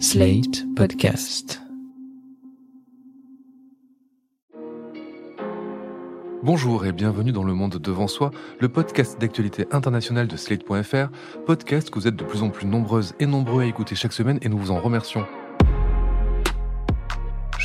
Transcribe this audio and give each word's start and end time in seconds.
Slate 0.00 0.64
Podcast. 0.74 1.62
Bonjour 6.42 6.84
et 6.84 6.92
bienvenue 6.92 7.30
dans 7.30 7.44
Le 7.44 7.54
Monde 7.54 7.76
Devant 7.76 8.08
Soi, 8.08 8.32
le 8.58 8.68
podcast 8.68 9.20
d'actualité 9.20 9.66
internationale 9.70 10.26
de 10.26 10.36
Slate.fr, 10.36 11.10
podcast 11.46 11.90
que 11.90 11.98
vous 11.98 12.08
êtes 12.08 12.16
de 12.16 12.24
plus 12.24 12.42
en 12.42 12.50
plus 12.50 12.66
nombreuses 12.66 13.14
et 13.20 13.26
nombreux 13.26 13.62
à 13.62 13.66
écouter 13.66 13.94
chaque 13.94 14.12
semaine 14.12 14.40
et 14.42 14.48
nous 14.48 14.58
vous 14.58 14.72
en 14.72 14.80
remercions. 14.80 15.26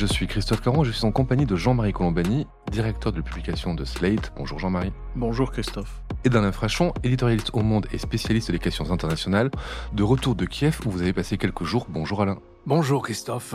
Je 0.00 0.06
suis 0.06 0.26
Christophe 0.26 0.62
Caron, 0.62 0.82
je 0.82 0.92
suis 0.92 1.04
en 1.04 1.12
compagnie 1.12 1.44
de 1.44 1.56
Jean-Marie 1.56 1.92
Colombani, 1.92 2.46
directeur 2.72 3.12
de 3.12 3.20
publication 3.20 3.74
de 3.74 3.84
Slate. 3.84 4.32
Bonjour 4.34 4.58
Jean-Marie. 4.58 4.94
Bonjour 5.14 5.52
Christophe. 5.52 6.00
Et 6.24 6.30
d'Alain 6.30 6.52
Frachon, 6.52 6.94
éditorialiste 7.04 7.50
au 7.52 7.60
Monde 7.60 7.86
et 7.92 7.98
spécialiste 7.98 8.50
des 8.50 8.58
questions 8.58 8.90
internationales, 8.92 9.50
de 9.92 10.02
retour 10.02 10.36
de 10.36 10.46
Kiev 10.46 10.80
où 10.86 10.90
vous 10.90 11.02
avez 11.02 11.12
passé 11.12 11.36
quelques 11.36 11.64
jours. 11.64 11.86
Bonjour 11.90 12.22
Alain. 12.22 12.38
Bonjour 12.64 13.02
Christophe. 13.02 13.54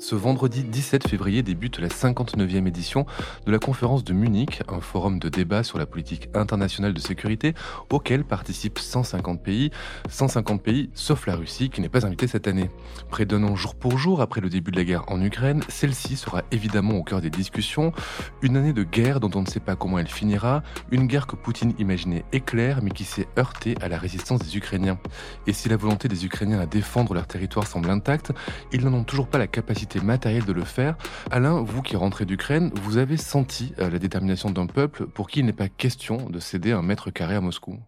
Ce 0.00 0.14
vendredi 0.14 0.64
17 0.64 1.08
février 1.08 1.42
débute 1.42 1.78
la 1.78 1.88
59e 1.88 2.66
édition 2.66 3.04
de 3.44 3.52
la 3.52 3.58
conférence 3.58 4.02
de 4.02 4.14
Munich, 4.14 4.62
un 4.66 4.80
forum 4.80 5.18
de 5.18 5.28
débat 5.28 5.62
sur 5.62 5.78
la 5.78 5.84
politique 5.84 6.30
internationale 6.32 6.94
de 6.94 7.00
sécurité 7.00 7.52
auquel 7.90 8.24
participent 8.24 8.78
150 8.78 9.42
pays, 9.42 9.70
150 10.08 10.62
pays 10.62 10.88
sauf 10.94 11.26
la 11.26 11.36
Russie 11.36 11.68
qui 11.68 11.82
n'est 11.82 11.90
pas 11.90 12.06
invitée 12.06 12.28
cette 12.28 12.48
année. 12.48 12.70
Près 13.10 13.26
d'un 13.26 13.44
an 13.44 13.54
jour 13.56 13.74
pour 13.74 13.98
jour 13.98 14.22
après 14.22 14.40
le 14.40 14.48
début 14.48 14.70
de 14.70 14.78
la 14.78 14.84
guerre 14.84 15.04
en 15.08 15.20
Ukraine, 15.20 15.62
celle-ci 15.68 16.16
sera 16.16 16.44
évidemment 16.50 16.94
au 16.94 17.04
cœur 17.04 17.20
des 17.20 17.28
discussions. 17.28 17.92
Une 18.40 18.56
année 18.56 18.72
de 18.72 18.84
guerre 18.84 19.20
dont 19.20 19.30
on 19.34 19.42
ne 19.42 19.48
sait 19.48 19.60
pas 19.60 19.76
comment 19.76 19.98
elle 19.98 20.08
finira, 20.08 20.62
une 20.90 21.08
guerre 21.08 21.26
que 21.26 21.36
Poutine 21.36 21.74
imaginait 21.78 22.24
éclair 22.32 22.80
mais 22.82 22.90
qui 22.90 23.04
s'est 23.04 23.28
heurtée 23.38 23.74
à 23.82 23.88
la 23.88 23.98
résistance 23.98 24.40
des 24.40 24.56
Ukrainiens. 24.56 24.98
Et 25.46 25.52
si 25.52 25.68
la 25.68 25.76
volonté 25.76 26.08
des 26.08 26.24
Ukrainiens 26.24 26.60
à 26.60 26.66
défendre 26.66 27.12
leur 27.12 27.26
territoire 27.26 27.66
semble 27.66 27.90
intacte, 27.90 28.32
ils 28.72 28.82
n'en 28.82 28.94
ont 28.94 29.04
toujours 29.04 29.28
pas 29.28 29.36
la 29.36 29.46
capacité 29.46 29.89
matériel 29.98 30.44
de 30.44 30.52
le 30.52 30.64
faire. 30.64 30.96
Alain, 31.30 31.60
vous 31.60 31.82
qui 31.82 31.96
rentrez 31.96 32.24
d'Ukraine, 32.24 32.70
vous 32.82 32.96
avez 32.96 33.16
senti 33.16 33.74
euh, 33.78 33.90
la 33.90 33.98
détermination 33.98 34.50
d'un 34.50 34.66
peuple 34.66 35.06
pour 35.06 35.28
qui 35.28 35.40
il 35.40 35.46
n'est 35.46 35.52
pas 35.52 35.68
question 35.68 36.30
de 36.30 36.38
céder 36.38 36.72
un 36.72 36.82
mètre 36.82 37.10
carré 37.10 37.34
à 37.34 37.40
Moscou 37.40 37.78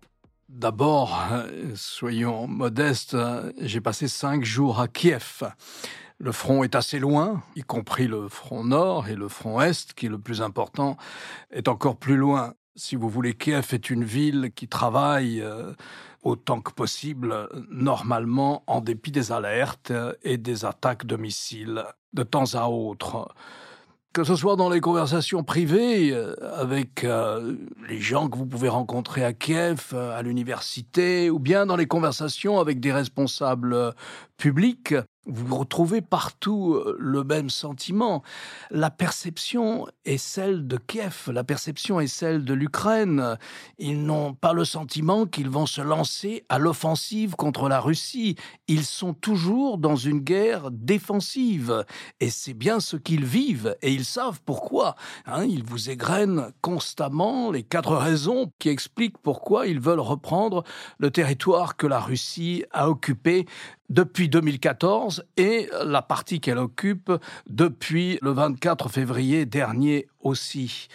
D'abord, 0.49 1.19
euh, 1.33 1.73
soyons 1.77 2.47
modestes, 2.47 3.17
j'ai 3.61 3.81
passé 3.81 4.09
cinq 4.09 4.45
jours 4.45 4.81
à 4.81 4.89
Kiev. 4.89 5.45
Le 6.19 6.31
front 6.31 6.63
est 6.63 6.75
assez 6.75 6.99
loin, 6.99 7.43
y 7.57 7.63
compris 7.63 8.07
le 8.07 8.29
front 8.29 8.63
nord 8.63 9.09
et 9.09 9.17
le 9.17 9.29
front 9.29 9.61
est, 9.61 9.93
qui 9.95 10.07
est 10.07 10.09
le 10.09 10.19
plus 10.19 10.41
important, 10.41 10.97
est 11.51 11.69
encore 11.69 11.97
plus 11.97 12.17
loin. 12.17 12.55
Si 12.75 12.97
vous 12.97 13.09
voulez, 13.09 13.35
Kiev 13.35 13.69
est 13.73 13.91
une 13.91 14.05
ville 14.05 14.51
qui 14.55 14.67
travaille 14.67 15.45
autant 16.23 16.61
que 16.61 16.73
possible, 16.73 17.49
normalement, 17.71 18.63
en 18.67 18.81
dépit 18.81 19.13
des 19.13 19.31
alertes 19.31 19.93
et 20.23 20.39
des 20.39 20.65
attaques 20.65 21.05
de 21.05 21.17
missiles 21.17 21.85
de 22.13 22.23
temps 22.23 22.55
à 22.55 22.69
autre. 22.69 23.29
Que 24.13 24.25
ce 24.25 24.37
soit 24.37 24.57
dans 24.57 24.69
les 24.69 24.81
conversations 24.81 25.43
privées 25.43 26.13
euh, 26.13 26.35
avec 26.55 27.03
euh, 27.03 27.57
les 27.89 27.99
gens 27.99 28.29
que 28.29 28.37
vous 28.37 28.45
pouvez 28.45 28.69
rencontrer 28.69 29.25
à 29.25 29.33
Kiev, 29.33 29.93
euh, 29.95 30.15
à 30.15 30.21
l'université, 30.21 31.31
ou 31.31 31.39
bien 31.39 31.65
dans 31.65 31.77
les 31.77 31.87
conversations 31.87 32.61
avec 32.61 32.79
des 32.79 32.93
responsables 32.93 33.95
publics, 34.37 34.95
vous 35.27 35.57
retrouvez 35.57 36.01
partout 36.01 36.75
euh, 36.75 36.97
le 36.99 37.23
même 37.23 37.49
sentiment. 37.49 38.23
La 38.71 38.91
perception 38.91 39.87
est 40.05 40.19
celle 40.19 40.67
de 40.67 40.77
Kiev, 40.77 41.31
la 41.33 41.45
perception 41.45 42.01
est 42.01 42.09
celle 42.09 42.45
de 42.45 42.55
l'Ukraine. 42.55 43.39
Ils 43.79 44.05
n'ont 44.05 44.35
pas 44.35 44.53
le 44.53 44.65
sentiment 44.65 45.27
qu'ils 45.27 45.49
vont 45.49 45.67
se 45.67 45.81
lancer 45.81 46.45
à 46.49 46.59
l'offensive 46.59 47.37
contre 47.37 47.69
la 47.69 47.81
Russie. 47.81 48.37
Ils 48.67 48.85
sont 48.85 49.15
toujours 49.15 49.79
dans 49.79 49.97
une 49.97 50.21
guerre 50.21 50.71
défensive. 50.71 51.85
Et 52.19 52.31
c'est 52.31 52.55
bien 52.55 52.81
ce 52.81 52.97
qu'ils 52.97 53.25
vivent. 53.25 53.77
Et 53.83 53.93
ils 53.93 54.05
savent 54.05 54.41
pourquoi. 54.45 54.97
Hein. 55.27 55.45
ils 55.45 55.65
vous 55.65 55.91
égrènent 55.91 56.53
constamment 56.61 57.51
les 57.51 57.63
quatre 57.63 57.97
raisons 57.97 58.51
qui 58.59 58.69
expliquent 58.69 59.19
pourquoi 59.19 59.67
ils 59.67 59.81
veulent 59.81 60.01
reprendre 60.01 60.65
le 60.99 61.11
territoire 61.11 61.77
que 61.77 61.87
la 61.87 62.01
Russie 62.01 62.65
a 62.73 62.89
occupé 62.89 63.47
depuis 63.93 64.31
2014 64.31 65.25
et 65.37 65.69
la 65.85 66.01
partie 66.01 66.41
qu'elle 66.41 66.59
occupe 66.59 67.13
depuis 67.47 68.19
le 68.23 68.31
24 68.31 68.89
février 68.89 69.45
dernier 69.45 70.09
aussi. 70.21 70.89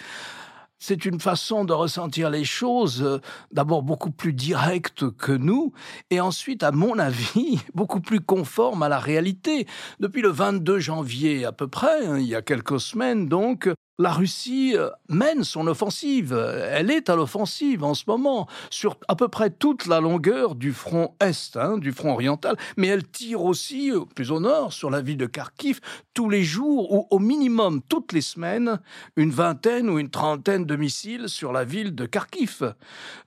C'est 0.79 1.05
une 1.05 1.19
façon 1.19 1.65
de 1.65 1.73
ressentir 1.73 2.29
les 2.29 2.43
choses 2.43 3.01
euh, 3.03 3.19
d'abord 3.51 3.81
beaucoup 3.81 4.11
plus 4.11 4.33
directe 4.33 5.09
que 5.09 5.31
nous 5.31 5.73
et 6.11 6.19
ensuite, 6.21 6.61
à 6.61 6.71
mon 6.71 6.99
avis, 6.99 7.59
beaucoup 7.73 7.99
plus 7.99 8.19
conforme 8.19 8.83
à 8.83 8.89
la 8.89 8.99
réalité. 8.99 9.67
Depuis 9.99 10.21
le 10.21 10.29
22 10.29 10.79
janvier 10.79 11.45
à 11.45 11.51
peu 11.51 11.67
près, 11.67 12.05
hein, 12.05 12.19
il 12.19 12.27
y 12.27 12.35
a 12.35 12.43
quelques 12.43 12.79
semaines 12.79 13.27
donc, 13.27 13.69
la 13.99 14.11
Russie 14.11 14.73
euh, 14.75 14.89
mène 15.09 15.43
son 15.43 15.67
offensive. 15.67 16.33
Elle 16.71 16.91
est 16.91 17.09
à 17.09 17.15
l'offensive 17.15 17.83
en 17.83 17.93
ce 17.93 18.03
moment 18.07 18.47
sur 18.69 18.97
à 19.07 19.15
peu 19.15 19.27
près 19.27 19.49
toute 19.49 19.87
la 19.87 19.99
longueur 19.99 20.55
du 20.55 20.73
front 20.73 21.15
est, 21.19 21.57
hein, 21.57 21.77
du 21.77 21.91
front 21.91 22.13
oriental, 22.13 22.57
mais 22.77 22.87
elle 22.87 23.07
tire 23.07 23.43
aussi 23.43 23.91
euh, 23.91 24.01
plus 24.15 24.31
au 24.31 24.39
nord 24.39 24.73
sur 24.73 24.89
la 24.89 25.01
ville 25.01 25.17
de 25.17 25.25
Kharkiv 25.25 25.79
tous 26.13 26.29
les 26.29 26.43
jours 26.43 26.93
ou 26.93 27.07
au 27.09 27.19
minimum 27.19 27.81
toutes 27.87 28.13
les 28.13 28.21
semaines 28.21 28.79
une 29.15 29.31
vingtaine 29.31 29.89
ou 29.89 29.99
une 29.99 30.09
trentaine 30.09 30.65
de 30.65 30.75
missiles 30.75 31.29
sur 31.29 31.51
la 31.51 31.63
ville 31.63 31.95
de 31.95 32.05
Kharkiv. 32.05 32.73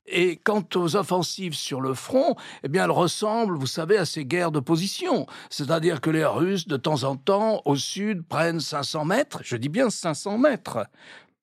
Et 0.06 0.36
quant 0.36 0.64
aux 0.74 0.96
offensives 0.96 1.54
sur 1.54 1.80
le 1.80 1.94
front, 1.94 2.34
eh 2.64 2.68
bien 2.68 2.84
elles 2.84 2.90
ressemblent, 2.90 3.56
vous 3.56 3.66
savez, 3.66 3.96
à 3.96 4.04
ces 4.04 4.24
guerres 4.24 4.50
de 4.50 4.58
position, 4.58 5.26
c'est-à-dire 5.50 6.00
que 6.00 6.10
les 6.10 6.24
Russes 6.24 6.66
de 6.66 6.76
temps 6.76 7.04
en 7.04 7.14
temps 7.14 7.62
au 7.64 7.76
sud 7.76 8.24
prennent 8.26 8.58
500 8.58 9.04
mètres, 9.04 9.40
je 9.44 9.56
dis 9.56 9.68
bien 9.68 9.88
500 9.88 10.38
mètres 10.38 10.59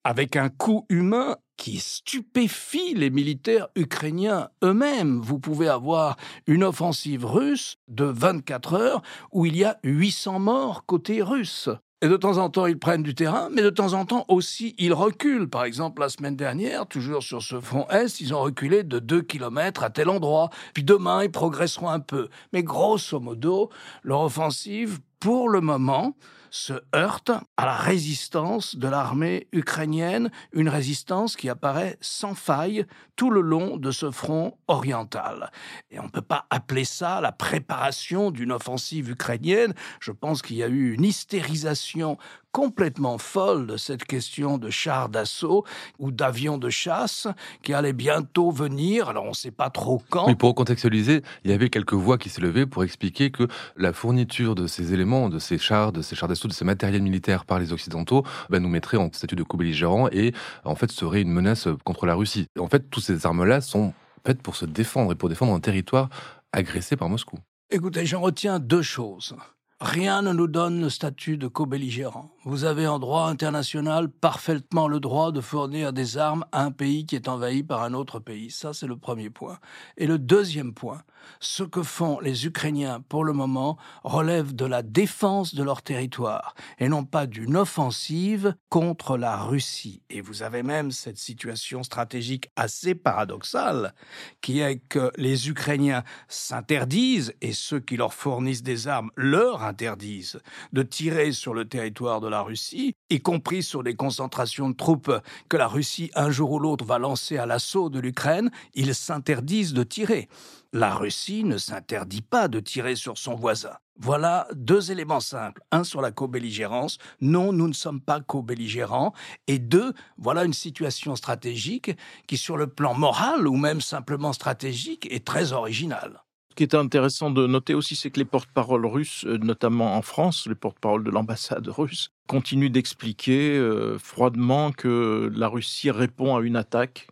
avec 0.04 0.36
un 0.36 0.48
coup 0.48 0.86
humain 0.88 1.36
qui 1.56 1.78
stupéfie 1.78 2.94
les 2.94 3.10
militaires 3.10 3.68
ukrainiens 3.76 4.48
eux-mêmes. 4.62 5.20
Vous 5.20 5.38
pouvez 5.38 5.68
avoir 5.68 6.16
une 6.46 6.64
offensive 6.64 7.26
russe 7.26 7.76
de 7.88 8.04
24 8.04 8.74
heures 8.74 9.02
où 9.32 9.44
il 9.44 9.56
y 9.56 9.64
a 9.64 9.78
800 9.82 10.38
morts 10.38 10.86
côté 10.86 11.20
russe. 11.20 11.68
Et 12.00 12.06
de 12.06 12.16
temps 12.16 12.38
en 12.38 12.48
temps, 12.48 12.66
ils 12.66 12.78
prennent 12.78 13.02
du 13.02 13.16
terrain, 13.16 13.48
mais 13.52 13.60
de 13.60 13.70
temps 13.70 13.94
en 13.94 14.04
temps 14.04 14.24
aussi, 14.28 14.76
ils 14.78 14.92
reculent. 14.92 15.50
Par 15.50 15.64
exemple, 15.64 16.00
la 16.00 16.08
semaine 16.08 16.36
dernière, 16.36 16.86
toujours 16.86 17.24
sur 17.24 17.42
ce 17.42 17.60
front 17.60 17.88
Est, 17.88 18.20
ils 18.20 18.32
ont 18.32 18.40
reculé 18.40 18.84
de 18.84 19.00
2 19.00 19.22
km 19.22 19.82
à 19.82 19.90
tel 19.90 20.08
endroit. 20.08 20.50
Puis 20.74 20.84
demain, 20.84 21.24
ils 21.24 21.30
progresseront 21.30 21.88
un 21.88 21.98
peu. 21.98 22.28
Mais 22.52 22.62
grosso 22.62 23.18
modo, 23.18 23.68
leur 24.04 24.20
offensive, 24.20 25.00
pour 25.18 25.48
le 25.48 25.60
moment, 25.60 26.14
se 26.50 26.74
heurte 26.94 27.30
à 27.56 27.66
la 27.66 27.76
résistance 27.76 28.76
de 28.76 28.88
l'armée 28.88 29.48
ukrainienne, 29.52 30.30
une 30.52 30.68
résistance 30.68 31.36
qui 31.36 31.48
apparaît 31.48 31.96
sans 32.00 32.34
faille 32.34 32.86
tout 33.16 33.30
le 33.30 33.40
long 33.40 33.76
de 33.76 33.90
ce 33.90 34.10
front 34.10 34.56
oriental. 34.68 35.50
Et 35.90 35.98
on 36.00 36.04
ne 36.04 36.08
peut 36.08 36.22
pas 36.22 36.46
appeler 36.50 36.84
ça 36.84 37.20
la 37.20 37.32
préparation 37.32 38.30
d'une 38.30 38.52
offensive 38.52 39.10
ukrainienne. 39.10 39.74
Je 40.00 40.12
pense 40.12 40.42
qu'il 40.42 40.56
y 40.56 40.62
a 40.62 40.68
eu 40.68 40.94
une 40.94 41.04
hystérisation 41.04 42.18
complètement 42.52 43.18
folle 43.18 43.66
de 43.66 43.76
cette 43.76 44.04
question 44.04 44.58
de 44.58 44.70
chars 44.70 45.08
d'assaut 45.08 45.64
ou 45.98 46.10
d'avions 46.10 46.58
de 46.58 46.70
chasse 46.70 47.28
qui 47.62 47.74
allaient 47.74 47.92
bientôt 47.92 48.50
venir. 48.50 49.08
Alors 49.08 49.24
on 49.24 49.30
ne 49.30 49.34
sait 49.34 49.50
pas 49.50 49.70
trop 49.70 50.02
quand. 50.10 50.26
Mais 50.26 50.34
pour 50.34 50.54
contextualiser, 50.54 51.22
il 51.44 51.50
y 51.50 51.54
avait 51.54 51.70
quelques 51.70 51.94
voix 51.94 52.18
qui 52.18 52.28
s'élevaient 52.28 52.66
pour 52.66 52.84
expliquer 52.84 53.30
que 53.30 53.48
la 53.76 53.92
fourniture 53.92 54.54
de 54.54 54.66
ces 54.66 54.92
éléments, 54.92 55.28
de 55.28 55.38
ces 55.38 55.58
chars, 55.58 55.92
de 55.92 56.02
ces 56.02 56.16
chars 56.16 56.28
d'assaut, 56.28 56.48
de 56.48 56.52
ces 56.52 56.64
matériels 56.64 57.02
militaires 57.02 57.44
par 57.44 57.58
les 57.58 57.72
Occidentaux, 57.72 58.24
bah, 58.50 58.60
nous 58.60 58.68
mettrait 58.68 58.96
en 58.96 59.12
statut 59.12 59.36
de 59.36 59.42
co-belligérant 59.42 60.08
et 60.10 60.32
en 60.64 60.74
fait 60.74 60.90
serait 60.90 61.22
une 61.22 61.32
menace 61.32 61.68
contre 61.84 62.06
la 62.06 62.14
Russie. 62.14 62.46
En 62.58 62.68
fait, 62.68 62.90
toutes 62.90 63.04
ces 63.04 63.26
armes-là 63.26 63.60
sont 63.60 63.92
faites 64.26 64.42
pour 64.42 64.56
se 64.56 64.66
défendre 64.66 65.12
et 65.12 65.14
pour 65.14 65.28
défendre 65.28 65.54
un 65.54 65.60
territoire 65.60 66.08
agressé 66.52 66.96
par 66.96 67.08
Moscou. 67.08 67.38
Écoutez, 67.70 68.06
j'en 68.06 68.20
retiens 68.20 68.58
deux 68.58 68.82
choses. 68.82 69.36
Rien 69.80 70.22
ne 70.22 70.32
nous 70.32 70.48
donne 70.48 70.80
le 70.80 70.90
statut 70.90 71.36
de 71.36 71.46
co-belligérant. 71.46 72.30
Vous 72.48 72.64
avez 72.64 72.86
en 72.86 72.98
droit 72.98 73.28
international 73.28 74.08
parfaitement 74.08 74.88
le 74.88 75.00
droit 75.00 75.32
de 75.32 75.42
fournir 75.42 75.92
des 75.92 76.16
armes 76.16 76.46
à 76.50 76.62
un 76.62 76.70
pays 76.70 77.04
qui 77.04 77.14
est 77.14 77.28
envahi 77.28 77.62
par 77.62 77.82
un 77.82 77.92
autre 77.92 78.20
pays. 78.20 78.50
Ça, 78.50 78.72
c'est 78.72 78.86
le 78.86 78.96
premier 78.96 79.28
point. 79.28 79.58
Et 79.98 80.06
le 80.06 80.18
deuxième 80.18 80.72
point, 80.72 81.02
ce 81.40 81.62
que 81.62 81.82
font 81.82 82.20
les 82.20 82.46
Ukrainiens 82.46 83.02
pour 83.08 83.24
le 83.24 83.34
moment 83.34 83.76
relève 84.02 84.54
de 84.54 84.64
la 84.64 84.82
défense 84.82 85.54
de 85.54 85.62
leur 85.62 85.82
territoire 85.82 86.54
et 86.78 86.88
non 86.88 87.04
pas 87.04 87.26
d'une 87.26 87.56
offensive 87.56 88.54
contre 88.70 89.18
la 89.18 89.36
Russie. 89.36 90.02
Et 90.08 90.20
vous 90.20 90.42
avez 90.42 90.62
même 90.62 90.90
cette 90.90 91.18
situation 91.18 91.82
stratégique 91.82 92.50
assez 92.56 92.94
paradoxale 92.94 93.94
qui 94.40 94.60
est 94.60 94.78
que 94.88 95.12
les 95.16 95.48
Ukrainiens 95.50 96.02
s'interdisent 96.28 97.34
et 97.40 97.52
ceux 97.52 97.80
qui 97.80 97.96
leur 97.96 98.14
fournissent 98.14 98.62
des 98.62 98.88
armes 98.88 99.10
leur 99.16 99.62
interdisent 99.62 100.40
de 100.72 100.82
tirer 100.82 101.32
sur 101.32 101.54
le 101.54 101.68
territoire 101.68 102.20
de 102.20 102.28
la 102.28 102.37
la 102.38 102.44
Russie, 102.44 102.94
y 103.10 103.18
compris 103.20 103.64
sur 103.64 103.82
les 103.82 103.96
concentrations 103.96 104.70
de 104.70 104.76
troupes 104.76 105.12
que 105.48 105.56
la 105.56 105.66
Russie 105.66 106.12
un 106.14 106.30
jour 106.30 106.52
ou 106.52 106.60
l'autre 106.60 106.84
va 106.84 107.00
lancer 107.00 107.36
à 107.36 107.46
l'assaut 107.46 107.90
de 107.90 107.98
l'Ukraine, 107.98 108.52
ils 108.74 108.94
s'interdisent 108.94 109.72
de 109.72 109.82
tirer. 109.82 110.28
La 110.72 110.94
Russie 110.94 111.42
ne 111.42 111.58
s'interdit 111.58 112.22
pas 112.22 112.46
de 112.46 112.60
tirer 112.60 112.94
sur 112.94 113.18
son 113.18 113.34
voisin. 113.34 113.76
Voilà 113.98 114.46
deux 114.54 114.92
éléments 114.92 115.18
simples. 115.18 115.62
Un 115.72 115.82
sur 115.82 116.00
la 116.00 116.12
co-belligérance. 116.12 116.98
Non, 117.20 117.52
nous 117.52 117.66
ne 117.66 117.72
sommes 117.72 118.00
pas 118.00 118.20
co-belligérants. 118.20 119.12
Et 119.48 119.58
deux, 119.58 119.92
voilà 120.16 120.44
une 120.44 120.52
situation 120.52 121.16
stratégique 121.16 121.90
qui, 122.28 122.36
sur 122.36 122.56
le 122.56 122.68
plan 122.68 122.94
moral 122.94 123.48
ou 123.48 123.56
même 123.56 123.80
simplement 123.80 124.32
stratégique, 124.32 125.08
est 125.10 125.26
très 125.26 125.52
originale. 125.52 126.22
Ce 126.58 126.64
qui 126.64 126.74
est 126.74 126.76
intéressant 126.76 127.30
de 127.30 127.46
noter 127.46 127.74
aussi, 127.74 127.94
c'est 127.94 128.10
que 128.10 128.18
les 128.18 128.24
porte-paroles 128.24 128.84
russes, 128.84 129.24
euh, 129.28 129.38
notamment 129.38 129.94
en 129.94 130.02
France, 130.02 130.48
les 130.48 130.56
porte-paroles 130.56 131.04
de 131.04 131.10
l'ambassade 131.12 131.68
russe, 131.68 132.10
continuent 132.26 132.72
d'expliquer 132.72 133.56
euh, 133.56 133.96
froidement 133.96 134.72
que 134.72 135.30
la 135.36 135.46
Russie 135.46 135.92
répond 135.92 136.36
à 136.36 136.40
une 136.40 136.56
attaque 136.56 137.06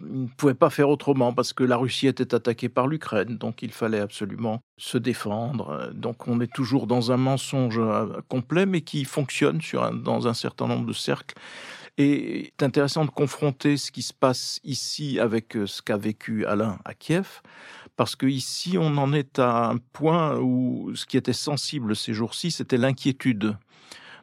il 0.00 0.22
ne 0.22 0.28
pouvait 0.28 0.54
pas 0.54 0.70
faire 0.70 0.88
autrement 0.88 1.34
parce 1.34 1.52
que 1.52 1.62
la 1.62 1.76
Russie 1.76 2.06
était 2.06 2.34
attaquée 2.34 2.70
par 2.70 2.86
l'Ukraine, 2.86 3.36
donc 3.36 3.62
il 3.62 3.70
fallait 3.70 4.00
absolument 4.00 4.62
se 4.78 4.96
défendre. 4.96 5.90
Donc 5.92 6.26
on 6.26 6.40
est 6.40 6.50
toujours 6.50 6.86
dans 6.86 7.12
un 7.12 7.18
mensonge 7.18 7.78
euh, 7.78 8.06
complet, 8.28 8.64
mais 8.64 8.80
qui 8.80 9.04
fonctionne 9.04 9.60
dans 9.92 10.26
un 10.26 10.32
certain 10.32 10.68
nombre 10.68 10.86
de 10.86 10.94
cercles. 10.94 11.34
Et 11.98 12.54
c'est 12.58 12.64
intéressant 12.64 13.04
de 13.04 13.10
confronter 13.10 13.76
ce 13.76 13.90
qui 13.90 14.00
se 14.00 14.14
passe 14.14 14.58
ici 14.64 15.20
avec 15.20 15.54
ce 15.66 15.82
qu'a 15.82 15.98
vécu 15.98 16.46
Alain 16.46 16.78
à 16.86 16.94
Kiev, 16.94 17.42
parce 18.00 18.16
qu'ici 18.16 18.78
on 18.78 18.96
en 18.96 19.12
est 19.12 19.38
à 19.38 19.68
un 19.68 19.76
point 19.76 20.38
où 20.38 20.90
ce 20.94 21.04
qui 21.04 21.18
était 21.18 21.34
sensible 21.34 21.94
ces 21.94 22.14
jours-ci, 22.14 22.50
c'était 22.50 22.78
l'inquiétude 22.78 23.58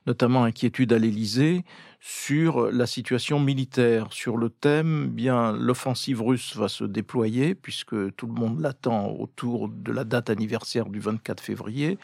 notamment 0.07 0.45
inquiétude 0.45 0.93
à 0.93 0.97
l'Élysée 0.97 1.63
sur 1.99 2.71
la 2.71 2.87
situation 2.87 3.39
militaire, 3.39 4.07
sur 4.11 4.37
le 4.37 4.49
thème, 4.49 5.09
bien 5.09 5.51
l'offensive 5.51 6.23
russe 6.23 6.55
va 6.55 6.69
se 6.69 6.85
déployer 6.85 7.53
puisque 7.53 8.15
tout 8.15 8.25
le 8.25 8.33
monde 8.33 8.61
l'attend 8.61 9.11
autour 9.11 9.69
de 9.69 9.91
la 9.91 10.05
date 10.05 10.31
anniversaire 10.31 10.87
du 10.87 10.99
24 10.99 11.43
février, 11.43 11.99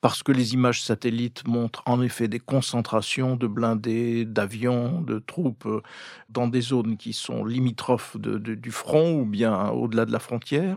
parce 0.00 0.22
que 0.22 0.30
les 0.30 0.54
images 0.54 0.82
satellites 0.82 1.48
montrent 1.48 1.82
en 1.86 2.02
effet 2.02 2.28
des 2.28 2.40
concentrations 2.40 3.34
de 3.34 3.48
blindés, 3.48 4.26
d'avions, 4.26 5.00
de 5.00 5.18
troupes 5.18 5.82
dans 6.28 6.46
des 6.46 6.60
zones 6.60 6.96
qui 6.96 7.14
sont 7.14 7.44
limitrophes 7.44 8.16
du 8.16 8.70
front 8.70 9.20
ou 9.20 9.24
bien 9.24 9.70
au-delà 9.70 10.04
de 10.04 10.12
la 10.12 10.20
frontière. 10.20 10.76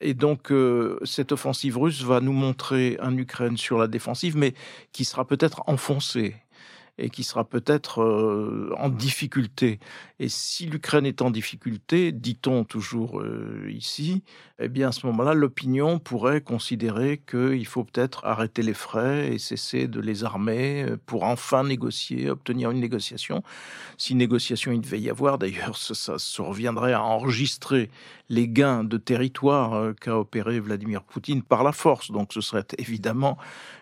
Et 0.00 0.14
donc, 0.14 0.50
euh, 0.50 0.98
cette 1.04 1.32
offensive 1.32 1.78
russe 1.78 2.02
va 2.02 2.20
nous 2.20 2.32
montrer 2.32 2.96
un 3.00 3.16
Ukraine 3.16 3.56
sur 3.56 3.78
la 3.78 3.88
défensive, 3.88 4.36
mais 4.36 4.54
qui 4.92 5.04
sera 5.04 5.26
peut-être 5.26 5.62
enfoncée 5.66 6.36
et 6.98 7.10
qui 7.10 7.24
sera 7.24 7.44
peut-être 7.44 8.02
euh, 8.02 8.74
en 8.78 8.88
difficulté. 8.88 9.80
Et 10.18 10.30
si 10.30 10.64
l'Ukraine 10.64 11.04
est 11.04 11.20
en 11.20 11.30
difficulté, 11.30 12.10
dit-on 12.10 12.64
toujours 12.64 13.20
euh, 13.20 13.68
ici, 13.68 14.22
eh 14.58 14.68
bien 14.68 14.88
à 14.88 14.92
ce 14.92 15.06
moment-là, 15.06 15.34
l'opinion 15.34 15.98
pourrait 15.98 16.40
considérer 16.40 17.20
qu'il 17.28 17.66
faut 17.66 17.84
peut-être 17.84 18.24
arrêter 18.24 18.62
les 18.62 18.72
frais 18.72 19.34
et 19.34 19.38
cesser 19.38 19.88
de 19.88 20.00
les 20.00 20.24
armer 20.24 20.86
pour 21.04 21.24
enfin 21.24 21.64
négocier, 21.64 22.30
obtenir 22.30 22.70
une 22.70 22.80
négociation. 22.80 23.42
Si 23.98 24.14
négociation 24.14 24.72
il 24.72 24.80
devait 24.80 25.00
y 25.00 25.10
avoir, 25.10 25.36
d'ailleurs, 25.36 25.76
ça, 25.94 26.18
ça, 26.18 26.42
reviendrait 26.42 26.94
à 26.94 27.02
enregistrer 27.02 27.90
les 28.28 28.48
gains 28.48 28.84
de 28.84 28.96
territoire 28.96 29.94
qu'a 30.00 30.18
opéré 30.18 30.60
Vladimir 30.60 31.02
Poutine 31.02 31.42
par 31.42 31.62
la 31.64 31.72
force. 31.72 32.10
Donc 32.10 32.32
ce 32.32 32.40
serait 32.40 32.66
évidemment 32.78 33.38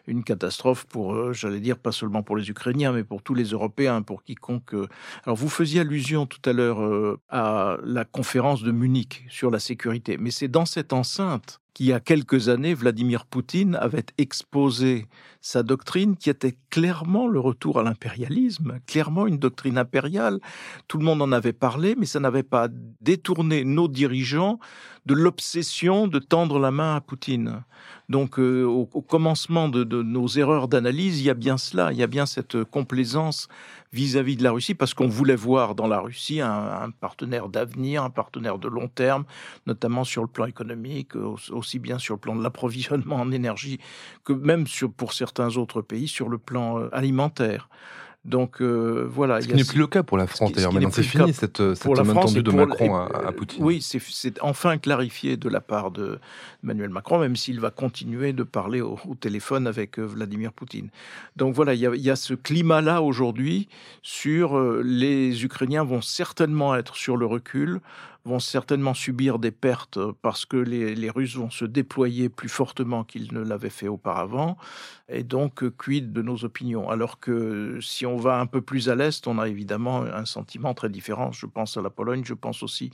une 0.06 0.22
catastrophe 0.22 0.84
pour, 0.84 1.32
j'allais 1.32 1.60
dire, 1.60 1.78
pas 1.78 1.92
seulement 1.92 2.22
pour 2.22 2.36
les 2.36 2.50
Ukrainiens, 2.50 2.92
mais 2.92 3.04
pour 3.04 3.22
tous 3.22 3.34
les 3.34 3.44
Européens, 3.44 4.02
pour 4.02 4.22
quiconque. 4.22 4.74
Euh. 4.74 4.88
Alors 5.24 5.36
vous 5.36 5.48
faisiez 5.48 5.80
allusion 5.80 6.26
tout 6.26 6.42
à 6.48 6.52
l'heure 6.52 6.82
euh, 6.82 7.18
à 7.28 7.78
la 7.84 8.04
conférence 8.04 8.62
de 8.62 8.72
Munich 8.72 9.24
sur 9.28 9.50
la 9.50 9.58
sécurité, 9.58 10.16
mais 10.18 10.30
c'est 10.30 10.48
dans 10.48 10.66
cette 10.66 10.92
enceinte 10.92 11.60
qu'il 11.74 11.86
y 11.86 11.92
a 11.92 12.00
quelques 12.00 12.48
années, 12.48 12.72
Vladimir 12.72 13.26
Poutine 13.26 13.74
avait 13.74 14.06
exposé 14.16 15.06
sa 15.40 15.62
doctrine 15.62 16.16
qui 16.16 16.30
était 16.30 16.56
clairement 16.70 17.26
le 17.26 17.40
retour 17.40 17.80
à 17.80 17.82
l'impérialisme, 17.82 18.78
clairement 18.86 19.26
une 19.26 19.38
doctrine 19.38 19.76
impériale. 19.76 20.38
Tout 20.88 20.98
le 20.98 21.04
monde 21.04 21.20
en 21.20 21.32
avait 21.32 21.52
parlé, 21.52 21.96
mais 21.98 22.06
ça 22.06 22.20
n'avait 22.20 22.44
pas 22.44 22.68
détourné 23.00 23.64
nos 23.64 23.88
dirigeants 23.88 24.58
de 25.06 25.14
l'obsession 25.14 26.06
de 26.06 26.18
tendre 26.18 26.58
la 26.58 26.70
main 26.70 26.96
à 26.96 27.00
Poutine. 27.00 27.62
Donc 28.08 28.38
euh, 28.38 28.64
au, 28.64 28.86
commencement 28.86 29.68
de, 29.68 29.84
nos 30.02 30.26
erreurs 30.28 30.68
d'analyse, 30.68 31.20
il 31.20 31.24
y 31.24 31.30
a 31.30 31.34
bien 31.34 31.56
cela, 31.56 31.92
il 31.92 31.98
y 31.98 32.02
a 32.02 32.06
bien 32.06 32.26
cette 32.26 32.64
complaisance 32.64 33.48
vis-à-vis 33.92 34.36
de 34.36 34.42
la 34.42 34.50
Russie, 34.50 34.74
parce 34.74 34.92
qu'on 34.92 35.06
voulait 35.06 35.36
voir 35.36 35.74
dans 35.74 35.86
la 35.86 36.00
Russie 36.00 36.40
un, 36.40 36.90
partenaire 37.00 37.48
d'avenir, 37.48 38.02
un 38.02 38.10
partenaire 38.10 38.58
de 38.58 38.68
long 38.68 38.88
terme, 38.88 39.24
notamment 39.66 40.04
sur 40.04 40.22
le 40.22 40.28
plan 40.28 40.46
économique, 40.46 41.14
aussi 41.16 41.78
bien 41.78 41.98
sur 41.98 42.14
le 42.14 42.20
plan 42.20 42.34
de 42.34 42.42
l'approvisionnement 42.42 43.16
en 43.16 43.30
énergie 43.30 43.78
que 44.24 44.32
même 44.32 44.66
sur, 44.66 44.92
pour 44.92 45.12
certains 45.12 45.56
autres 45.56 45.80
pays 45.80 46.08
sur 46.08 46.28
le 46.28 46.38
plan 46.38 46.80
euh, 46.80 46.88
alimentaire. 46.92 47.68
Donc 48.24 48.62
euh, 48.62 49.06
voilà. 49.06 49.42
Ce 49.42 49.48
qui 49.48 49.54
n'est 49.54 49.64
plus 49.64 49.78
le 49.78 49.86
cas 49.86 50.02
pour 50.02 50.16
la 50.16 50.26
France 50.26 50.52
d'ailleurs. 50.52 50.72
Maintenant, 50.72 50.90
c'est 50.90 51.02
fini 51.02 51.34
cette, 51.34 51.58
cette 51.58 51.82
pour 51.82 51.94
la 51.94 52.04
France 52.04 52.32
de 52.32 52.50
Macron 52.50 52.96
à, 52.96 53.32
Poutine. 53.32 53.62
Oui, 53.62 53.82
c'est 53.82 54.40
enfin 54.40 54.78
clarifié 54.78 55.36
de 55.36 55.48
la 55.48 55.60
part 55.60 55.90
de 55.90 56.18
Emmanuel 56.62 56.88
Macron, 56.88 57.18
même 57.18 57.36
s'il 57.36 57.60
va 57.60 57.70
continuer 57.70 58.32
de 58.32 58.42
parler 58.42 58.80
au, 58.80 58.98
téléphone 59.20 59.66
avec 59.66 59.98
euh, 59.98 60.02
Vladimir 60.02 60.52
Poutine. 60.52 60.88
Donc 61.36 61.54
voilà, 61.54 61.74
il 61.74 61.80
y 61.80 61.86
a, 61.86 61.94
y 61.94 62.10
a 62.10 62.16
ce 62.16 62.32
climat-là 62.32 63.02
aujourd'hui 63.02 63.68
sur 64.02 64.56
euh, 64.56 64.82
les 64.82 65.44
Ukrainiens 65.44 65.84
vont 65.84 66.00
certainement 66.00 66.74
être 66.74 66.96
sur 66.96 67.16
le 67.16 67.26
recul 67.26 67.80
vont 68.24 68.38
certainement 68.38 68.94
subir 68.94 69.38
des 69.38 69.50
pertes 69.50 69.98
parce 70.22 70.46
que 70.46 70.56
les, 70.56 71.10
Russes 71.10 71.36
vont 71.36 71.50
se 71.50 71.64
déployer 71.64 72.28
plus 72.28 72.48
fortement 72.48 73.04
qu'ils 73.04 73.32
ne 73.34 73.40
l'avaient 73.40 73.70
fait 73.70 73.88
auparavant, 73.88 74.56
et 75.08 75.22
donc 75.22 75.68
quid 75.76 76.12
de 76.12 76.22
nos 76.22 76.44
opinions? 76.44 76.88
Alors 76.88 77.20
que 77.20 77.78
si 77.80 78.06
on 78.06 78.16
va 78.16 78.40
un 78.40 78.46
peu 78.46 78.62
plus 78.62 78.88
à 78.88 78.94
l'est, 78.94 79.26
on 79.26 79.38
a 79.38 79.48
évidemment 79.48 80.02
un 80.02 80.24
sentiment 80.24 80.74
très 80.74 80.88
différent. 80.88 81.32
Je 81.32 81.46
pense 81.46 81.76
à 81.76 81.82
la 81.82 81.90
Pologne, 81.90 82.24
je 82.24 82.34
pense 82.34 82.62
aussi 82.62 82.90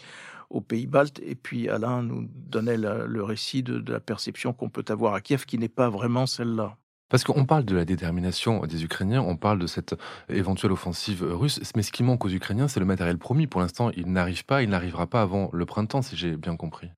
aux 0.51 0.61
pays 0.61 0.87
baltes, 0.87 1.21
et 1.25 1.37
puis 1.37 1.69
Alain 1.69 2.03
nous 2.03 2.29
donnait 2.29 2.77
le 2.77 3.23
récit 3.23 3.63
de 3.63 3.93
la 3.93 4.01
perception 4.01 4.53
qu'on 4.53 4.69
peut 4.69 4.85
avoir 4.89 5.15
à 5.15 5.21
Kiev, 5.21 5.45
qui 5.45 5.59
n'est 5.59 5.69
pas 5.69 5.89
vraiment 5.89 6.27
celle-là. 6.27 6.80
Parce 7.11 7.25
qu'on 7.25 7.45
parle 7.45 7.65
de 7.65 7.75
la 7.75 7.85
détermination 7.85 8.61
des 8.67 8.85
Ukrainiens, 8.85 9.21
on 9.21 9.37
parle 9.37 9.59
de 9.59 9.67
cette 9.67 9.97
éventuelle 10.29 10.73
offensive 10.73 11.25
russe, 11.29 11.61
mais 11.75 11.83
ce 11.83 11.91
qui 11.91 12.05
manque 12.05 12.25
aux 12.25 12.31
Ukrainiens, 12.31 12.69
c'est 12.69 12.81
le 12.81 12.87
matériel 12.87 13.19
promis. 13.19 13.49
Pour 13.49 13.61
l'instant, 13.61 13.91
il 13.91 14.13
n'arrive 14.13 14.45
pas, 14.45 14.63
il 14.63 14.71
n'arrivera 14.71 15.09
pas 15.09 15.21
avant 15.21 15.51
le 15.53 15.67
printemps, 15.67 16.03
si 16.03 16.17
j'ai 16.17 16.37
bien 16.37 16.57
compris. 16.57 16.91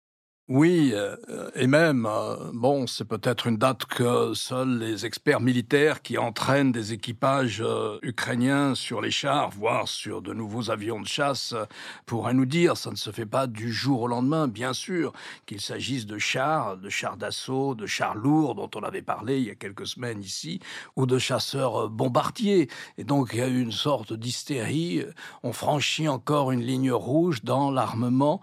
Oui, 0.48 0.90
euh, 0.92 1.16
et 1.54 1.68
même, 1.68 2.04
euh, 2.04 2.50
bon, 2.52 2.88
c'est 2.88 3.04
peut-être 3.04 3.46
une 3.46 3.58
date 3.58 3.84
que 3.86 4.34
seuls 4.34 4.76
les 4.78 5.06
experts 5.06 5.40
militaires 5.40 6.02
qui 6.02 6.18
entraînent 6.18 6.72
des 6.72 6.92
équipages 6.92 7.62
euh, 7.64 7.98
ukrainiens 8.02 8.74
sur 8.74 9.00
les 9.00 9.12
chars, 9.12 9.50
voire 9.50 9.86
sur 9.86 10.20
de 10.20 10.34
nouveaux 10.34 10.68
avions 10.70 11.00
de 11.00 11.06
chasse, 11.06 11.54
pourraient 12.06 12.34
nous 12.34 12.44
dire. 12.44 12.76
Ça 12.76 12.90
ne 12.90 12.96
se 12.96 13.10
fait 13.12 13.24
pas 13.24 13.46
du 13.46 13.72
jour 13.72 14.02
au 14.02 14.08
lendemain, 14.08 14.48
bien 14.48 14.72
sûr, 14.72 15.12
qu'il 15.46 15.60
s'agisse 15.60 16.06
de 16.06 16.18
chars, 16.18 16.76
de 16.76 16.90
chars 16.90 17.16
d'assaut, 17.16 17.76
de 17.76 17.86
chars 17.86 18.16
lourds 18.16 18.56
dont 18.56 18.70
on 18.74 18.82
avait 18.82 19.00
parlé 19.00 19.38
il 19.38 19.44
y 19.46 19.50
a 19.50 19.54
quelques 19.54 19.86
semaines 19.86 20.22
ici, 20.22 20.58
ou 20.96 21.06
de 21.06 21.18
chasseurs 21.18 21.88
bombardiers. 21.88 22.68
Et 22.98 23.04
donc, 23.04 23.30
il 23.32 23.38
y 23.38 23.42
a 23.42 23.48
eu 23.48 23.60
une 23.60 23.72
sorte 23.72 24.12
d'hystérie. 24.12 25.04
On 25.44 25.52
franchit 25.52 26.08
encore 26.08 26.50
une 26.50 26.62
ligne 26.62 26.90
rouge 26.90 27.44
dans 27.44 27.70
l'armement 27.70 28.40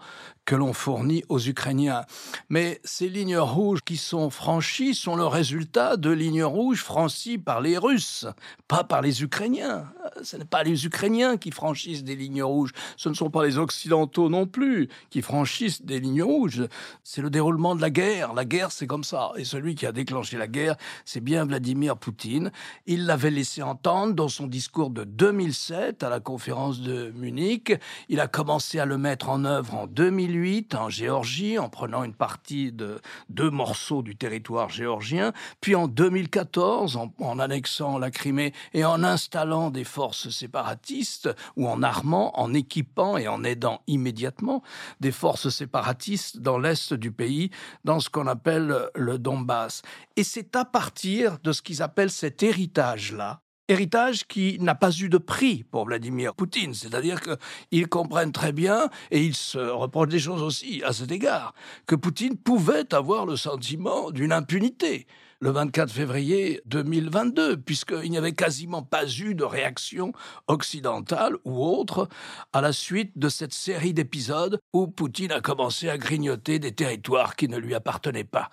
que 0.50 0.56
l'on 0.56 0.72
fournit 0.72 1.22
aux 1.28 1.38
Ukrainiens. 1.38 2.04
Mais 2.48 2.80
ces 2.82 3.08
lignes 3.08 3.38
rouges 3.38 3.82
qui 3.84 3.96
sont 3.96 4.30
franchies 4.30 4.96
sont 4.96 5.14
le 5.14 5.24
résultat 5.24 5.96
de 5.96 6.10
lignes 6.10 6.42
rouges 6.42 6.82
franchies 6.82 7.38
par 7.38 7.60
les 7.60 7.78
Russes, 7.78 8.26
pas 8.66 8.82
par 8.82 9.00
les 9.00 9.22
Ukrainiens. 9.22 9.84
Ce 10.24 10.36
n'est 10.36 10.44
pas 10.44 10.64
les 10.64 10.86
Ukrainiens 10.86 11.36
qui 11.36 11.52
franchissent 11.52 12.02
des 12.02 12.16
lignes 12.16 12.42
rouges, 12.42 12.72
ce 12.96 13.08
ne 13.08 13.14
sont 13.14 13.30
pas 13.30 13.44
les 13.44 13.58
Occidentaux 13.58 14.28
non 14.28 14.44
plus 14.44 14.88
qui 15.10 15.22
franchissent 15.22 15.82
des 15.82 16.00
lignes 16.00 16.24
rouges. 16.24 16.66
C'est 17.04 17.22
le 17.22 17.30
déroulement 17.30 17.76
de 17.76 17.80
la 17.80 17.90
guerre. 17.90 18.34
La 18.34 18.44
guerre, 18.44 18.72
c'est 18.72 18.88
comme 18.88 19.04
ça. 19.04 19.30
Et 19.36 19.44
celui 19.44 19.76
qui 19.76 19.86
a 19.86 19.92
déclenché 19.92 20.36
la 20.36 20.48
guerre, 20.48 20.74
c'est 21.04 21.20
bien 21.20 21.44
Vladimir 21.44 21.96
Poutine. 21.96 22.50
Il 22.86 23.06
l'avait 23.06 23.30
laissé 23.30 23.62
entendre 23.62 24.14
dans 24.14 24.28
son 24.28 24.48
discours 24.48 24.90
de 24.90 25.04
2007 25.04 26.02
à 26.02 26.08
la 26.08 26.18
conférence 26.18 26.80
de 26.80 27.12
Munich. 27.14 27.72
Il 28.08 28.18
a 28.18 28.26
commencé 28.26 28.80
à 28.80 28.84
le 28.84 28.98
mettre 28.98 29.28
en 29.28 29.44
œuvre 29.44 29.76
en 29.76 29.86
2008 29.86 30.39
en 30.74 30.88
Géorgie, 30.88 31.58
en 31.58 31.68
prenant 31.68 32.02
une 32.02 32.14
partie 32.14 32.72
de 32.72 33.00
deux 33.28 33.50
morceaux 33.50 34.02
du 34.02 34.16
territoire 34.16 34.70
géorgien, 34.70 35.32
puis 35.60 35.74
en 35.74 35.86
2014 35.86 36.96
en, 36.96 37.12
en 37.18 37.38
annexant 37.38 37.98
la 37.98 38.10
Crimée 38.10 38.52
et 38.72 38.84
en 38.84 39.02
installant 39.02 39.70
des 39.70 39.84
forces 39.84 40.30
séparatistes 40.30 41.28
ou 41.56 41.68
en 41.68 41.82
armant, 41.82 42.38
en 42.38 42.54
équipant 42.54 43.18
et 43.18 43.28
en 43.28 43.44
aidant 43.44 43.82
immédiatement 43.86 44.62
des 45.00 45.12
forces 45.12 45.50
séparatistes 45.50 46.38
dans 46.38 46.58
l'est 46.58 46.94
du 46.94 47.12
pays, 47.12 47.50
dans 47.84 48.00
ce 48.00 48.08
qu'on 48.08 48.26
appelle 48.26 48.88
le 48.94 49.18
Donbass. 49.18 49.82
Et 50.16 50.24
c'est 50.24 50.56
à 50.56 50.64
partir 50.64 51.38
de 51.42 51.52
ce 51.52 51.60
qu'ils 51.60 51.82
appellent 51.82 52.10
cet 52.10 52.42
héritage-là 52.42 53.42
héritage 53.70 54.26
qui 54.26 54.58
n'a 54.60 54.74
pas 54.74 54.90
eu 54.90 55.08
de 55.08 55.18
prix 55.18 55.64
pour 55.70 55.86
Vladimir 55.86 56.34
Poutine. 56.34 56.74
C'est-à-dire 56.74 57.20
qu'ils 57.20 57.88
comprennent 57.88 58.32
très 58.32 58.52
bien, 58.52 58.88
et 59.10 59.22
ils 59.22 59.34
se 59.34 59.58
reprochent 59.58 60.08
des 60.08 60.18
choses 60.18 60.42
aussi 60.42 60.82
à 60.84 60.92
cet 60.92 61.10
égard, 61.10 61.54
que 61.86 61.94
Poutine 61.94 62.36
pouvait 62.36 62.92
avoir 62.94 63.26
le 63.26 63.36
sentiment 63.36 64.10
d'une 64.10 64.32
impunité 64.32 65.06
le 65.40 65.50
24 65.50 65.90
février 65.90 66.60
2022, 66.66 67.56
puisqu'il 67.56 68.10
n'y 68.10 68.18
avait 68.18 68.32
quasiment 68.32 68.82
pas 68.82 69.06
eu 69.06 69.34
de 69.34 69.44
réaction 69.44 70.12
occidentale 70.48 71.36
ou 71.44 71.64
autre 71.64 72.08
à 72.52 72.60
la 72.60 72.72
suite 72.72 73.16
de 73.16 73.30
cette 73.30 73.54
série 73.54 73.94
d'épisodes 73.94 74.60
où 74.74 74.86
Poutine 74.86 75.32
a 75.32 75.40
commencé 75.40 75.88
à 75.88 75.96
grignoter 75.96 76.58
des 76.58 76.72
territoires 76.72 77.36
qui 77.36 77.48
ne 77.48 77.56
lui 77.56 77.74
appartenaient 77.74 78.22
pas. 78.22 78.50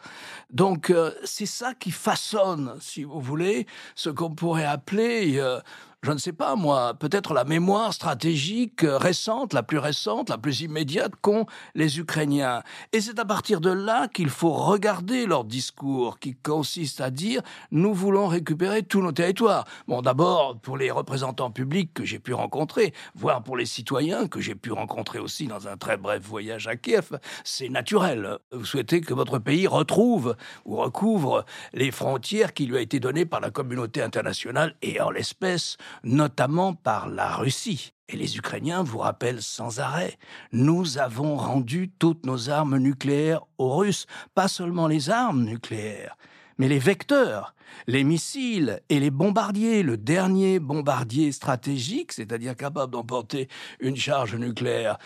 Donc 0.50 0.90
euh, 0.90 1.12
c'est 1.26 1.46
ça 1.46 1.74
qui 1.74 1.92
façonne, 1.92 2.78
si 2.80 3.04
vous 3.04 3.20
voulez, 3.20 3.68
ce 3.96 4.10
qu'on 4.10 4.34
pourrait 4.34 4.66
appeler 4.66 5.40
euh, 5.40 5.60
je 6.04 6.12
ne 6.12 6.20
sais 6.20 6.32
pas 6.32 6.56
moi, 6.56 6.94
peut-être 6.94 7.34
la 7.34 7.44
mémoire 7.44 7.92
stratégique 7.92 8.82
récente, 8.84 9.54
la 9.54 9.64
plus 9.64 9.80
récente, 9.80 10.30
la 10.30 10.38
plus 10.38 10.62
immédiate 10.62 11.14
qu'ont 11.22 11.48
les 11.74 12.00
Ukrainiens. 12.00 12.62
Et 12.94 13.02
c'est 13.02 13.18
à 13.18 13.26
partir 13.26 13.62
de 13.62 13.72
là 13.72 14.08
qu'il 14.08 14.30
faut 14.30 14.54
regarder 14.54 15.26
leur 15.26 15.44
discours, 15.44 16.20
qui 16.20 16.36
consiste 16.36 17.02
à 17.02 17.10
dire 17.10 17.42
nous 17.72 17.96
voulons 17.96 18.28
récupérer 18.28 18.84
tous 18.84 19.02
nos 19.02 19.12
territoires. 19.12 19.66
Bon, 19.88 20.04
d'abord 20.04 20.60
pour 20.60 20.78
les 20.78 20.92
représentants 20.92 21.50
publics 21.50 21.94
que 21.96 22.06
j'ai 22.06 22.20
pu 22.20 22.34
rencontrer, 22.34 22.94
voire 23.16 23.42
pour 23.42 23.58
les 23.58 23.66
citoyens 23.66 24.28
que 24.28 24.40
j'ai 24.40 24.56
pu 24.56 24.72
rencontrer 24.72 25.18
aussi 25.18 25.48
dans 25.48 25.68
un 25.68 25.78
très 25.78 25.98
bref 25.98 26.22
voyage 26.22 26.68
à 26.68 26.76
Kiev, 26.76 27.18
c'est 27.44 27.70
naturel. 27.70 28.38
Vous 28.52 28.66
souhaitez 28.66 29.02
que 29.02 29.16
votre 29.16 29.40
pays 29.40 29.66
retrouve 29.66 30.36
ou 30.64 30.76
recouvre 30.76 31.44
les 31.74 31.90
frontières 31.90 32.54
qui 32.54 32.68
lui 32.68 32.78
a 32.78 32.82
été 32.82 33.00
données 33.00 33.26
par 33.26 33.40
la 33.40 33.50
communauté 33.50 34.04
internationale 34.04 34.76
et 34.84 35.02
en 35.02 35.10
l'espèce 35.10 35.78
notamment 36.04 36.74
par 36.74 37.08
la 37.08 37.36
Russie. 37.36 37.94
Et 38.10 38.16
les 38.16 38.38
Ukrainiens 38.38 38.84
vous 38.84 39.00
rappellent 39.00 39.42
sans 39.42 39.80
arrêt, 39.80 40.18
nous 40.54 40.98
avons 40.98 41.36
rendu 41.36 41.92
toutes 42.00 42.26
nos 42.26 42.50
armes 42.50 42.78
nucléaires 42.78 43.42
aux 43.58 43.76
Russes, 43.76 44.06
pas 44.34 44.48
seulement 44.48 44.88
les 44.88 45.10
armes 45.10 45.44
nucléaires, 45.44 46.16
mais 46.58 46.70
les 46.70 46.80
vecteurs, 46.80 47.54
les 47.86 48.06
missiles 48.06 48.80
et 48.88 49.02
les 49.02 49.12
bombardiers. 49.12 49.84
Le 49.84 49.98
dernier 49.98 50.60
bombardier 50.60 51.34
stratégique, 51.34 52.14
c'est-à-dire 52.14 52.56
capable 52.56 52.94
d'emporter 52.94 53.50
une 53.82 53.98
charge 53.98 54.36
nucléaire 54.36 54.98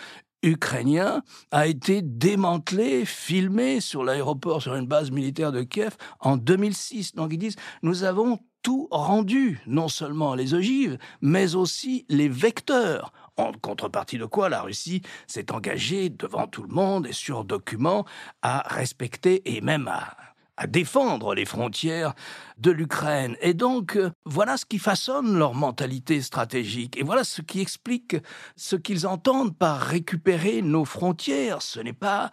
ukrainien 0.43 1.21
a 1.51 1.67
été 1.67 2.01
démantelé, 2.01 3.05
filmé 3.05 3.79
sur 3.79 4.03
l'aéroport, 4.03 4.61
sur 4.61 4.75
une 4.75 4.87
base 4.87 5.11
militaire 5.11 5.51
de 5.51 5.63
Kiev 5.63 5.95
en 6.19 6.37
2006. 6.37 7.15
Donc 7.15 7.33
ils 7.33 7.37
disent, 7.37 7.57
nous 7.83 8.03
avons 8.03 8.39
tout 8.61 8.87
rendu, 8.91 9.59
non 9.67 9.87
seulement 9.87 10.35
les 10.35 10.53
ogives, 10.53 10.97
mais 11.21 11.55
aussi 11.55 12.05
les 12.09 12.29
vecteurs. 12.29 13.11
En 13.37 13.53
contrepartie 13.53 14.17
de 14.17 14.25
quoi 14.25 14.49
la 14.49 14.61
Russie 14.61 15.01
s'est 15.25 15.51
engagée 15.51 16.09
devant 16.09 16.47
tout 16.47 16.63
le 16.63 16.73
monde 16.73 17.07
et 17.07 17.13
sur 17.13 17.43
document 17.43 18.05
à 18.41 18.63
respecter 18.67 19.41
et 19.55 19.61
même 19.61 19.87
à, 19.87 20.15
à 20.57 20.67
défendre 20.67 21.33
les 21.33 21.45
frontières 21.45 22.13
de 22.57 22.71
l'Ukraine. 22.71 23.35
Et 23.41 23.53
donc, 23.53 23.95
euh, 23.95 24.11
voilà 24.25 24.57
ce 24.57 24.65
qui 24.65 24.79
façonne 24.79 25.37
leur 25.37 25.53
mentalité 25.53 26.21
stratégique. 26.21 26.97
Et 26.97 27.03
voilà 27.03 27.23
ce 27.23 27.41
qui 27.41 27.61
explique 27.61 28.17
ce 28.55 28.75
qu'ils 28.75 29.07
entendent 29.07 29.57
par 29.57 29.79
récupérer 29.79 30.61
nos 30.61 30.85
frontières. 30.85 31.61
Ce 31.61 31.79
n'est 31.79 31.93
pas 31.93 32.31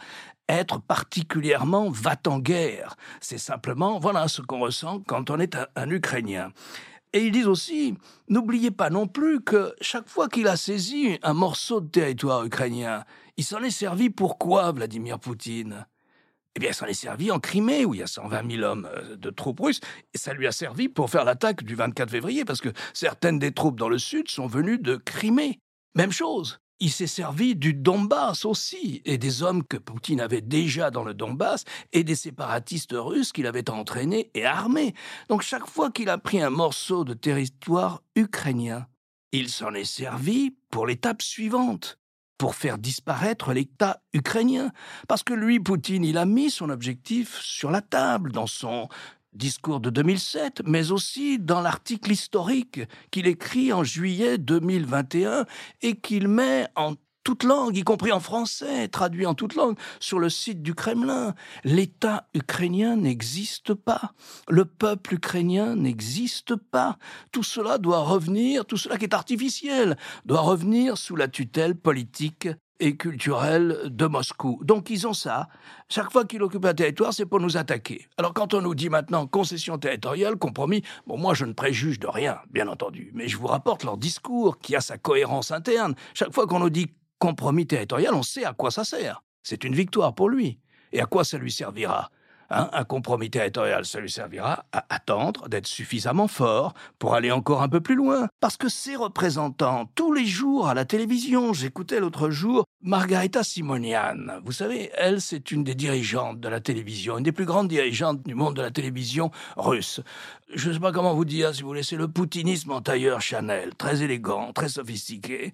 être 0.49 0.81
particulièrement 0.81 1.91
va-t-en-guerre. 1.91 2.97
C'est 3.21 3.39
simplement, 3.39 3.99
voilà 3.99 4.29
ce 4.29 4.43
qu'on 4.43 4.61
ressent 4.61 5.01
quand 5.07 5.31
on 5.31 5.39
est 5.39 5.57
un, 5.77 5.91
Ukrainien. 5.91 6.53
Et 7.13 7.25
ils 7.25 7.33
disent 7.33 7.49
aussi, 7.49 7.95
n'oubliez 8.29 8.71
pas 8.71 8.91
non 8.91 9.07
plus 9.07 9.41
que 9.41 9.75
chaque 9.81 10.09
fois 10.09 10.29
qu'il 10.29 10.49
a 10.49 10.57
saisi 10.57 11.19
un 11.23 11.33
morceau 11.33 11.81
de 11.81 11.89
territoire 11.89 12.45
ukrainien, 12.45 13.05
il 13.37 13.45
s'en 13.45 13.63
est 13.63 13.71
servi 13.71 14.11
pourquoi, 14.11 14.73
Vladimir 14.73 15.19
Poutine? 15.19 15.87
Eh 16.59 16.61
bien, 16.61 16.71
il 16.71 16.75
s'en 16.75 16.87
est 16.87 16.93
servi 16.93 17.31
en 17.31 17.39
Crimée, 17.39 17.85
où 17.85 17.95
il 17.95 18.01
y 18.01 18.03
a 18.03 18.09
120 18.09 18.51
000 18.51 18.65
hommes 18.65 18.89
euh, 18.93 19.15
de 19.15 19.31
troupes 19.31 19.61
russes, 19.61 19.79
et 20.13 20.19
ça 20.19 20.35
lui 20.35 20.45
a 20.49 20.51
servi 20.51 20.89
pour 20.89 21.09
faire 21.09 21.25
l'attaque 21.25 21.63
du 21.63 21.77
24 21.77 22.11
février, 22.11 22.45
parce 22.45 22.61
que 22.61 22.71
certaines 22.95 23.39
des 23.39 23.53
troupes 23.53 23.79
dans 23.79 23.89
le 23.89 23.99
sud 23.99 24.29
sont 24.29 24.49
venues 24.49 24.79
de 24.79 24.97
Crimée. 24.97 25.61
Même 25.95 26.11
chose 26.11 26.59
il 26.81 26.91
s'est 26.91 27.09
servi 27.09 27.57
du 27.57 27.75
Donbass 27.75 28.45
aussi, 28.45 29.03
et 29.05 29.19
des 29.19 29.43
hommes 29.43 29.65
que 29.65 29.77
Poutine 29.77 30.21
avait 30.21 30.41
déjà 30.41 30.91
dans 30.91 31.03
le 31.03 31.15
Donbass, 31.15 31.65
et 31.93 32.05
des 32.05 32.15
séparatistes 32.15 32.95
russes 32.95 33.33
qu'il 33.33 33.47
avait 33.47 33.69
entraînés 33.69 34.31
et 34.35 34.45
armés. 34.45 34.95
Donc 35.29 35.43
chaque 35.43 35.67
fois 35.67 35.91
qu'il 35.91 36.09
a 36.09 36.19
pris 36.19 36.41
un 36.41 36.51
morceau 36.51 37.05
de 37.05 37.15
territoire 37.15 38.03
ukrainien, 38.15 38.87
il 39.33 39.49
s'en 39.49 39.75
est 39.75 39.85
servi 39.85 40.57
pour 40.71 40.87
l'étape 40.87 41.21
suivante, 41.21 41.99
pour 42.39 42.55
faire 42.55 42.79
disparaître 42.79 43.53
l'État 43.53 44.01
ukrainien. 44.15 44.71
Parce 45.09 45.25
que 45.25 45.35
lui, 45.35 45.61
Poutine, 45.61 46.05
il 46.05 46.17
a 46.17 46.25
mis 46.25 46.51
son 46.51 46.71
objectif 46.71 47.39
sur 47.41 47.71
la 47.71 47.83
table 47.83 48.33
dans 48.33 48.47
son 48.47 48.89
discours 49.33 49.81
de 49.81 49.91
2007, 49.91 50.63
mais 50.65 50.91
aussi 50.91 51.39
dans 51.39 51.61
l'article 51.61 52.13
historique 52.13 52.81
qu'il 53.11 53.27
écrit 53.27 53.73
en 53.73 53.85
juillet 53.85 54.39
2021 54.39 55.45
et 55.83 55.97
qu'il 55.97 56.29
met 56.29 56.67
en 56.77 56.95
toute 57.29 57.45
langue, 57.45 57.77
y 57.77 57.83
compris 57.83 58.11
en 58.11 58.21
français, 58.21 58.89
traduit 58.89 59.27
en 59.27 59.35
toute 59.35 59.55
langue, 59.55 59.77
sur 60.01 60.19
le 60.19 60.31
site 60.31 60.63
du 60.63 60.75
Kremlin. 60.75 61.35
L'État 61.63 62.27
ukrainien 62.33 62.97
n'existe 62.97 63.75
pas. 63.75 64.15
Le 64.49 64.65
peuple 64.65 65.17
ukrainien 65.17 65.77
n'existe 65.77 66.57
pas. 66.57 66.97
Tout 67.31 67.43
cela 67.43 67.77
doit 67.77 67.99
revenir, 67.99 68.65
tout 68.65 68.79
cela 68.79 68.97
qui 68.97 69.05
est 69.05 69.13
artificiel, 69.13 69.99
doit 70.25 70.41
revenir 70.41 70.97
sous 70.97 71.17
la 71.17 71.29
tutelle 71.29 71.75
politique 71.75 72.49
et 72.81 72.97
culturel 72.97 73.77
de 73.85 74.07
Moscou. 74.07 74.61
Donc 74.63 74.89
ils 74.89 75.07
ont 75.07 75.13
ça. 75.13 75.49
Chaque 75.91 76.11
fois 76.11 76.25
qu'ils 76.25 76.43
occupent 76.43 76.65
un 76.65 76.73
territoire, 76.73 77.13
c'est 77.13 77.27
pour 77.27 77.41
nous 77.41 77.59
attaquer. 77.59 78.09
Alors 78.17 78.33
quand 78.33 78.55
on 78.55 78.63
nous 78.63 78.75
dit 78.75 78.89
maintenant 78.89 79.27
concession 79.27 79.77
territoriale, 79.77 80.37
compromis, 80.37 80.83
bon 81.07 81.19
moi 81.19 81.35
je 81.35 81.45
ne 81.45 81.53
préjuge 81.53 82.01
de 82.01 82.07
rien, 82.07 82.39
bien 82.51 82.69
entendu, 82.69 83.11
mais 83.13 83.29
je 83.29 83.37
vous 83.37 83.49
rapporte 83.49 83.85
leur 83.85 83.99
discours 83.99 84.59
qui 84.61 84.75
a 84.75 84.81
sa 84.81 84.97
cohérence 84.97 85.51
interne. 85.51 85.95
Chaque 86.15 86.33
fois 86.33 86.47
qu'on 86.47 86.61
nous 86.61 86.71
dit 86.71 86.87
compromis 87.19 87.67
territorial, 87.67 88.15
on 88.15 88.23
sait 88.23 88.45
à 88.45 88.53
quoi 88.53 88.71
ça 88.71 88.85
sert. 88.85 89.23
C'est 89.43 89.65
une 89.65 89.75
victoire 89.75 90.15
pour 90.15 90.29
lui. 90.29 90.59
Et 90.93 91.01
à 91.01 91.07
quoi 91.07 91.25
ça 91.25 91.39
lui 91.39 91.53
servira? 91.53 92.11
Hein, 92.51 92.71
un 92.73 92.85
compromis 92.85 93.29
territorial, 93.29 93.85
ça 93.85 94.01
lui 94.01 94.11
servira 94.11 94.65
à 94.73 94.87
attendre 94.89 95.49
d'être 95.49 95.67
suffisamment 95.67 96.29
fort 96.29 96.73
pour 96.99 97.15
aller 97.15 97.31
encore 97.31 97.63
un 97.63 97.69
peu 97.69 97.83
plus 97.83 97.95
loin. 97.95 98.29
Parce 98.41 98.57
que 98.57 98.71
ses 98.71 98.97
représentants, 98.97 99.91
tous 99.95 100.15
les 100.15 100.25
jours 100.25 100.67
à 100.67 100.73
la 100.73 100.87
télévision, 100.87 101.53
j'écoutais 101.53 102.01
l'autre 102.01 102.31
jour 102.31 102.65
Margarita 102.81 103.43
Simonian. 103.43 104.41
Vous 104.45 104.53
savez, 104.53 104.91
elle, 104.95 105.21
c'est 105.21 105.51
une 105.51 105.63
des 105.63 105.75
dirigeantes 105.75 106.41
de 106.41 106.49
la 106.49 106.61
télévision, 106.61 107.19
une 107.19 107.25
des 107.25 107.33
plus 107.33 107.45
grandes 107.45 107.69
dirigeantes 107.69 108.23
du 108.27 108.35
monde 108.35 108.57
de 108.57 108.63
la 108.63 108.71
télévision 108.71 109.31
russe. 109.59 110.01
Je 110.55 110.69
ne 110.69 110.75
sais 110.75 110.81
pas 110.81 110.93
comment 110.93 111.15
vous 111.15 111.27
dire, 111.27 111.55
si 111.55 111.63
vous 111.63 111.75
laissez 111.75 111.97
le 111.97 112.09
poutinisme 112.09 112.73
en 112.73 112.81
tailleur 112.81 113.21
Chanel, 113.21 113.75
très 113.75 114.03
élégant, 114.03 114.55
très 114.55 114.71
sophistiqué. 114.71 115.53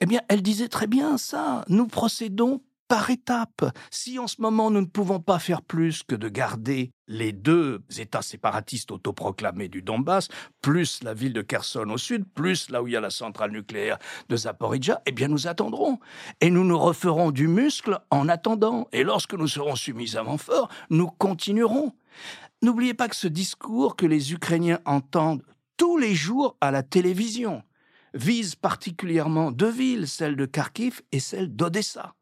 Eh 0.00 0.06
bien, 0.06 0.20
elle 0.28 0.42
disait 0.42 0.68
très 0.68 0.86
bien 0.86 1.16
ça. 1.16 1.64
Nous 1.68 1.86
procédons 1.86 2.60
par 2.88 3.10
étapes. 3.10 3.64
Si 3.90 4.18
en 4.18 4.26
ce 4.26 4.40
moment 4.40 4.70
nous 4.70 4.80
ne 4.80 4.86
pouvons 4.86 5.20
pas 5.20 5.38
faire 5.38 5.62
plus 5.62 6.02
que 6.02 6.14
de 6.14 6.28
garder 6.28 6.90
les 7.06 7.32
deux 7.32 7.82
États 7.98 8.22
séparatistes 8.22 8.90
autoproclamés 8.90 9.68
du 9.68 9.82
Donbass, 9.82 10.28
plus 10.62 11.02
la 11.02 11.14
ville 11.14 11.32
de 11.32 11.42
Kherson 11.42 11.88
au 11.90 11.98
sud, 11.98 12.24
plus 12.34 12.70
là 12.70 12.82
où 12.82 12.86
il 12.86 12.92
y 12.92 12.96
a 12.96 13.00
la 13.00 13.10
centrale 13.10 13.52
nucléaire 13.52 13.98
de 14.28 14.36
Zaporizhia, 14.36 15.00
eh 15.06 15.12
bien 15.12 15.28
nous 15.28 15.46
attendrons. 15.46 15.98
Et 16.40 16.50
nous 16.50 16.64
nous 16.64 16.78
referons 16.78 17.30
du 17.30 17.48
muscle 17.48 17.98
en 18.10 18.28
attendant. 18.28 18.88
Et 18.92 19.04
lorsque 19.04 19.34
nous 19.34 19.48
serons 19.48 19.76
suffisamment 19.76 20.38
forts, 20.38 20.68
nous 20.90 21.08
continuerons. 21.08 21.92
N'oubliez 22.62 22.94
pas 22.94 23.08
que 23.08 23.16
ce 23.16 23.28
discours 23.28 23.96
que 23.96 24.06
les 24.06 24.32
Ukrainiens 24.32 24.80
entendent 24.84 25.42
tous 25.76 25.98
les 25.98 26.14
jours 26.14 26.56
à 26.60 26.70
la 26.70 26.82
télévision 26.82 27.62
vise 28.14 28.54
particulièrement 28.54 29.50
deux 29.50 29.70
villes, 29.70 30.06
celle 30.06 30.36
de 30.36 30.46
Kharkiv 30.46 31.02
et 31.10 31.18
celle 31.20 31.54
d'Odessa 31.54 32.14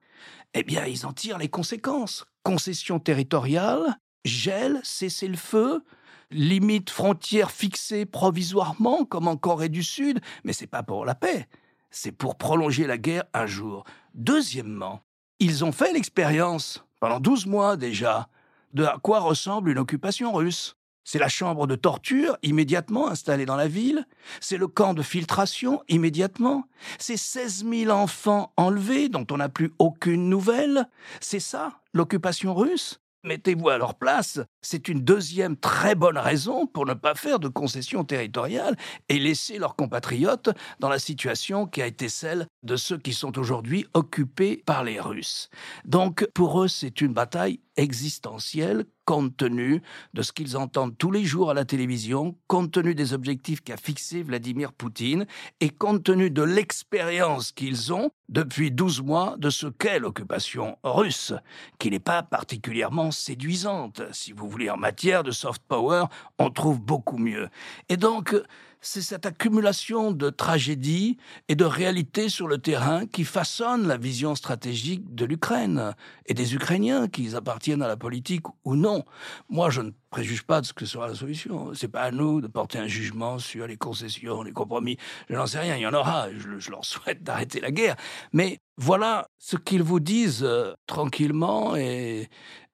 eh 0.54 0.62
bien, 0.62 0.86
ils 0.86 1.06
en 1.06 1.12
tirent 1.12 1.38
les 1.38 1.48
conséquences. 1.48 2.26
Concession 2.42 2.98
territoriale, 2.98 3.96
gel, 4.24 4.80
cessez-le-feu, 4.82 5.84
limite 6.30 6.90
frontières 6.90 7.50
fixées 7.50 8.06
provisoirement, 8.06 9.04
comme 9.04 9.28
en 9.28 9.36
Corée 9.36 9.68
du 9.68 9.82
Sud, 9.82 10.20
mais 10.44 10.52
c'est 10.52 10.66
pas 10.66 10.82
pour 10.82 11.04
la 11.04 11.14
paix, 11.14 11.48
c'est 11.90 12.12
pour 12.12 12.36
prolonger 12.36 12.86
la 12.86 12.98
guerre 12.98 13.24
un 13.34 13.46
jour. 13.46 13.84
Deuxièmement, 14.14 15.02
ils 15.38 15.64
ont 15.64 15.72
fait 15.72 15.92
l'expérience, 15.92 16.84
pendant 17.00 17.20
12 17.20 17.46
mois 17.46 17.76
déjà, 17.76 18.28
de 18.72 18.84
à 18.84 18.98
quoi 19.02 19.20
ressemble 19.20 19.70
une 19.70 19.78
occupation 19.78 20.32
russe. 20.32 20.76
C'est 21.04 21.18
la 21.18 21.28
chambre 21.28 21.66
de 21.66 21.74
torture 21.74 22.36
immédiatement 22.42 23.08
installée 23.08 23.46
dans 23.46 23.56
la 23.56 23.68
ville. 23.68 24.06
C'est 24.40 24.56
le 24.56 24.68
camp 24.68 24.94
de 24.94 25.02
filtration 25.02 25.82
immédiatement. 25.88 26.64
C'est 26.98 27.16
16 27.16 27.66
000 27.68 27.90
enfants 27.90 28.52
enlevés 28.56 29.08
dont 29.08 29.26
on 29.30 29.38
n'a 29.38 29.48
plus 29.48 29.72
aucune 29.78 30.28
nouvelle. 30.28 30.88
C'est 31.20 31.40
ça, 31.40 31.80
l'occupation 31.92 32.54
russe? 32.54 33.00
Mettez-vous 33.24 33.68
à 33.68 33.78
leur 33.78 33.94
place, 33.94 34.40
c'est 34.62 34.88
une 34.88 35.04
deuxième 35.04 35.56
très 35.56 35.94
bonne 35.94 36.18
raison 36.18 36.66
pour 36.66 36.86
ne 36.86 36.94
pas 36.94 37.14
faire 37.14 37.38
de 37.38 37.46
concessions 37.46 38.02
territoriales 38.02 38.76
et 39.08 39.20
laisser 39.20 39.58
leurs 39.58 39.76
compatriotes 39.76 40.50
dans 40.80 40.88
la 40.88 40.98
situation 40.98 41.68
qui 41.68 41.80
a 41.80 41.86
été 41.86 42.08
celle 42.08 42.48
de 42.64 42.74
ceux 42.74 42.98
qui 42.98 43.12
sont 43.12 43.38
aujourd'hui 43.38 43.86
occupés 43.94 44.64
par 44.66 44.82
les 44.82 44.98
Russes. 44.98 45.50
Donc 45.84 46.26
pour 46.34 46.64
eux, 46.64 46.68
c'est 46.68 47.00
une 47.00 47.12
bataille 47.12 47.60
existentielle 47.76 48.86
compte 49.04 49.36
tenu 49.36 49.82
de 50.14 50.22
ce 50.22 50.32
qu'ils 50.32 50.56
entendent 50.56 50.96
tous 50.96 51.10
les 51.10 51.24
jours 51.24 51.50
à 51.50 51.54
la 51.54 51.64
télévision, 51.64 52.36
compte 52.46 52.72
tenu 52.72 52.94
des 52.94 53.12
objectifs 53.12 53.62
qu'a 53.62 53.76
fixé 53.76 54.22
Vladimir 54.22 54.72
Poutine 54.72 55.26
et 55.60 55.70
compte 55.70 56.04
tenu 56.04 56.30
de 56.30 56.42
l'expérience 56.42 57.52
qu'ils 57.52 57.92
ont 57.92 58.10
depuis 58.28 58.70
12 58.70 59.02
mois 59.02 59.36
de 59.38 59.50
ce 59.50 59.66
qu'est 59.66 59.98
l'occupation 59.98 60.78
russe, 60.82 61.34
qui 61.78 61.90
n'est 61.90 61.98
pas 61.98 62.22
particulièrement 62.22 63.10
séduisante. 63.10 64.02
Si 64.12 64.32
vous 64.32 64.48
voulez, 64.48 64.70
en 64.70 64.76
matière 64.76 65.22
de 65.22 65.30
soft 65.30 65.62
power, 65.68 66.04
on 66.38 66.50
trouve 66.50 66.80
beaucoup 66.80 67.18
mieux. 67.18 67.48
Et 67.88 67.96
donc, 67.96 68.34
c'est 68.82 69.00
cette 69.00 69.26
accumulation 69.26 70.10
de 70.10 70.28
tragédies 70.28 71.16
et 71.48 71.54
de 71.54 71.64
réalités 71.64 72.28
sur 72.28 72.48
le 72.48 72.58
terrain 72.58 73.06
qui 73.06 73.24
façonne 73.24 73.86
la 73.86 73.96
vision 73.96 74.34
stratégique 74.34 75.14
de 75.14 75.24
l'Ukraine 75.24 75.94
et 76.26 76.34
des 76.34 76.54
Ukrainiens, 76.54 77.06
qu'ils 77.06 77.36
appartiennent 77.36 77.82
à 77.82 77.88
la 77.88 77.96
politique 77.96 78.44
ou 78.64 78.74
non. 78.74 79.04
Moi, 79.48 79.70
je 79.70 79.82
ne 79.82 79.92
préjuge 80.10 80.42
pas 80.42 80.60
de 80.60 80.66
ce 80.66 80.72
que 80.72 80.84
sera 80.84 81.06
la 81.06 81.14
solution. 81.14 81.72
C'est 81.74 81.88
pas 81.88 82.02
à 82.02 82.10
nous 82.10 82.40
de 82.40 82.48
porter 82.48 82.78
un 82.78 82.88
jugement 82.88 83.38
sur 83.38 83.68
les 83.68 83.76
concessions, 83.76 84.42
les 84.42 84.52
compromis. 84.52 84.98
Je 85.30 85.36
n'en 85.36 85.46
sais 85.46 85.60
rien, 85.60 85.76
il 85.76 85.82
y 85.82 85.86
en 85.86 85.94
aura. 85.94 86.26
Je, 86.32 86.70
leur 86.70 86.84
souhaite 86.84 87.22
d'arrêter 87.22 87.60
la 87.60 87.70
guerre. 87.70 87.94
Mais 88.32 88.58
voilà 88.76 89.28
ce 89.38 89.56
qu'ils 89.56 89.84
vous 89.84 90.00
disent 90.00 90.42
euh, 90.42 90.72
tranquillement 90.86 91.76
et, 91.76 92.28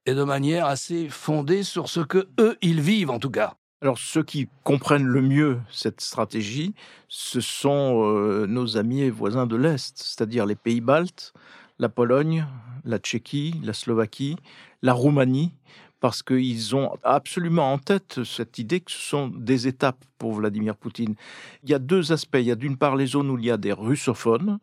et 0.07 0.15
de 0.15 0.25
manière 0.25 0.65
assez 0.65 1.11
fondée 1.11 1.63
sur 1.65 1.91
ce 1.91 2.01
que 2.01 2.31
eux, 2.41 2.57
ils 2.63 2.81
vivent 2.81 3.11
en 3.11 3.19
tout 3.19 3.31
cas. 3.31 3.59
Alors 3.81 3.99
ceux 3.99 4.25
qui 4.25 4.49
comprennent 4.65 5.07
le 5.07 5.23
mieux 5.23 5.61
cette 5.71 6.01
stratégie, 6.01 6.75
ce 7.07 7.41
sont 7.41 8.03
euh, 8.05 8.45
nos 8.49 8.77
amis 8.77 9.09
voisins 9.09 9.47
de 9.47 9.55
l'Est, 9.55 9.97
c'est-à-dire 9.97 10.47
les 10.47 10.57
pays 10.57 10.81
baltes, 10.81 11.33
la 11.79 11.89
Pologne, 11.89 12.45
la 12.85 12.99
Tchéquie, 12.99 13.55
la 13.63 13.73
Slovaquie, 13.73 14.35
la 14.83 14.93
Roumanie, 14.93 15.55
parce 16.01 16.25
qu'ils 16.25 16.75
ont 16.75 16.97
absolument 17.05 17.73
en 17.73 17.79
tête 17.79 18.25
cette 18.25 18.59
idée 18.59 18.81
que 18.81 18.91
ce 18.91 18.99
sont 18.99 19.29
des 19.29 19.69
étapes 19.69 20.05
pour 20.19 20.33
Vladimir 20.35 20.77
Poutine. 20.77 21.15
Il 21.63 21.71
y 21.71 21.75
a 21.75 21.79
deux 21.79 22.11
aspects. 22.11 22.39
Il 22.41 22.47
y 22.47 22.51
a 22.51 22.57
d'une 22.57 22.77
part 22.77 22.97
les 22.97 23.07
zones 23.07 23.31
où 23.31 23.39
il 23.39 23.45
y 23.45 23.51
a 23.51 23.57
des 23.57 23.73
russophones, 23.73 24.59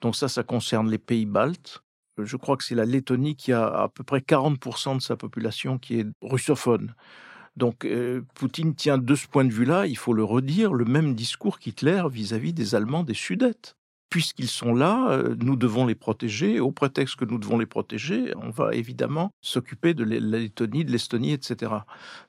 donc 0.00 0.16
ça, 0.16 0.28
ça 0.28 0.42
concerne 0.42 0.90
les 0.90 0.98
pays 0.98 1.26
baltes. 1.26 1.82
Je 2.16 2.36
crois 2.38 2.56
que 2.56 2.64
c'est 2.64 2.74
la 2.74 2.86
Lettonie 2.86 3.36
qui 3.36 3.52
a 3.52 3.66
à 3.66 3.88
peu 3.88 4.04
près 4.04 4.20
40% 4.20 4.96
de 4.96 5.02
sa 5.02 5.16
population 5.16 5.76
qui 5.76 6.00
est 6.00 6.06
russophone. 6.22 6.94
Donc 7.56 7.84
euh, 7.84 8.22
Poutine 8.34 8.74
tient 8.74 8.98
de 8.98 9.14
ce 9.14 9.26
point 9.26 9.44
de 9.44 9.52
vue-là, 9.52 9.86
il 9.86 9.96
faut 9.96 10.12
le 10.12 10.24
redire, 10.24 10.72
le 10.72 10.84
même 10.84 11.14
discours 11.14 11.58
qu'Hitler 11.58 12.02
vis-à-vis 12.10 12.52
des 12.52 12.74
Allemands 12.74 13.04
des 13.04 13.14
Sudètes. 13.14 13.76
Puisqu'ils 14.10 14.48
sont 14.48 14.74
là, 14.74 15.08
euh, 15.10 15.34
nous 15.40 15.56
devons 15.56 15.86
les 15.86 15.96
protéger. 15.96 16.60
Au 16.60 16.70
prétexte 16.70 17.16
que 17.16 17.24
nous 17.24 17.38
devons 17.38 17.58
les 17.58 17.66
protéger, 17.66 18.32
on 18.36 18.50
va 18.50 18.72
évidemment 18.72 19.32
s'occuper 19.40 19.92
de 19.92 20.04
la 20.04 20.38
Lettonie, 20.38 20.84
de 20.84 20.92
l'Estonie, 20.92 21.32
etc. 21.32 21.72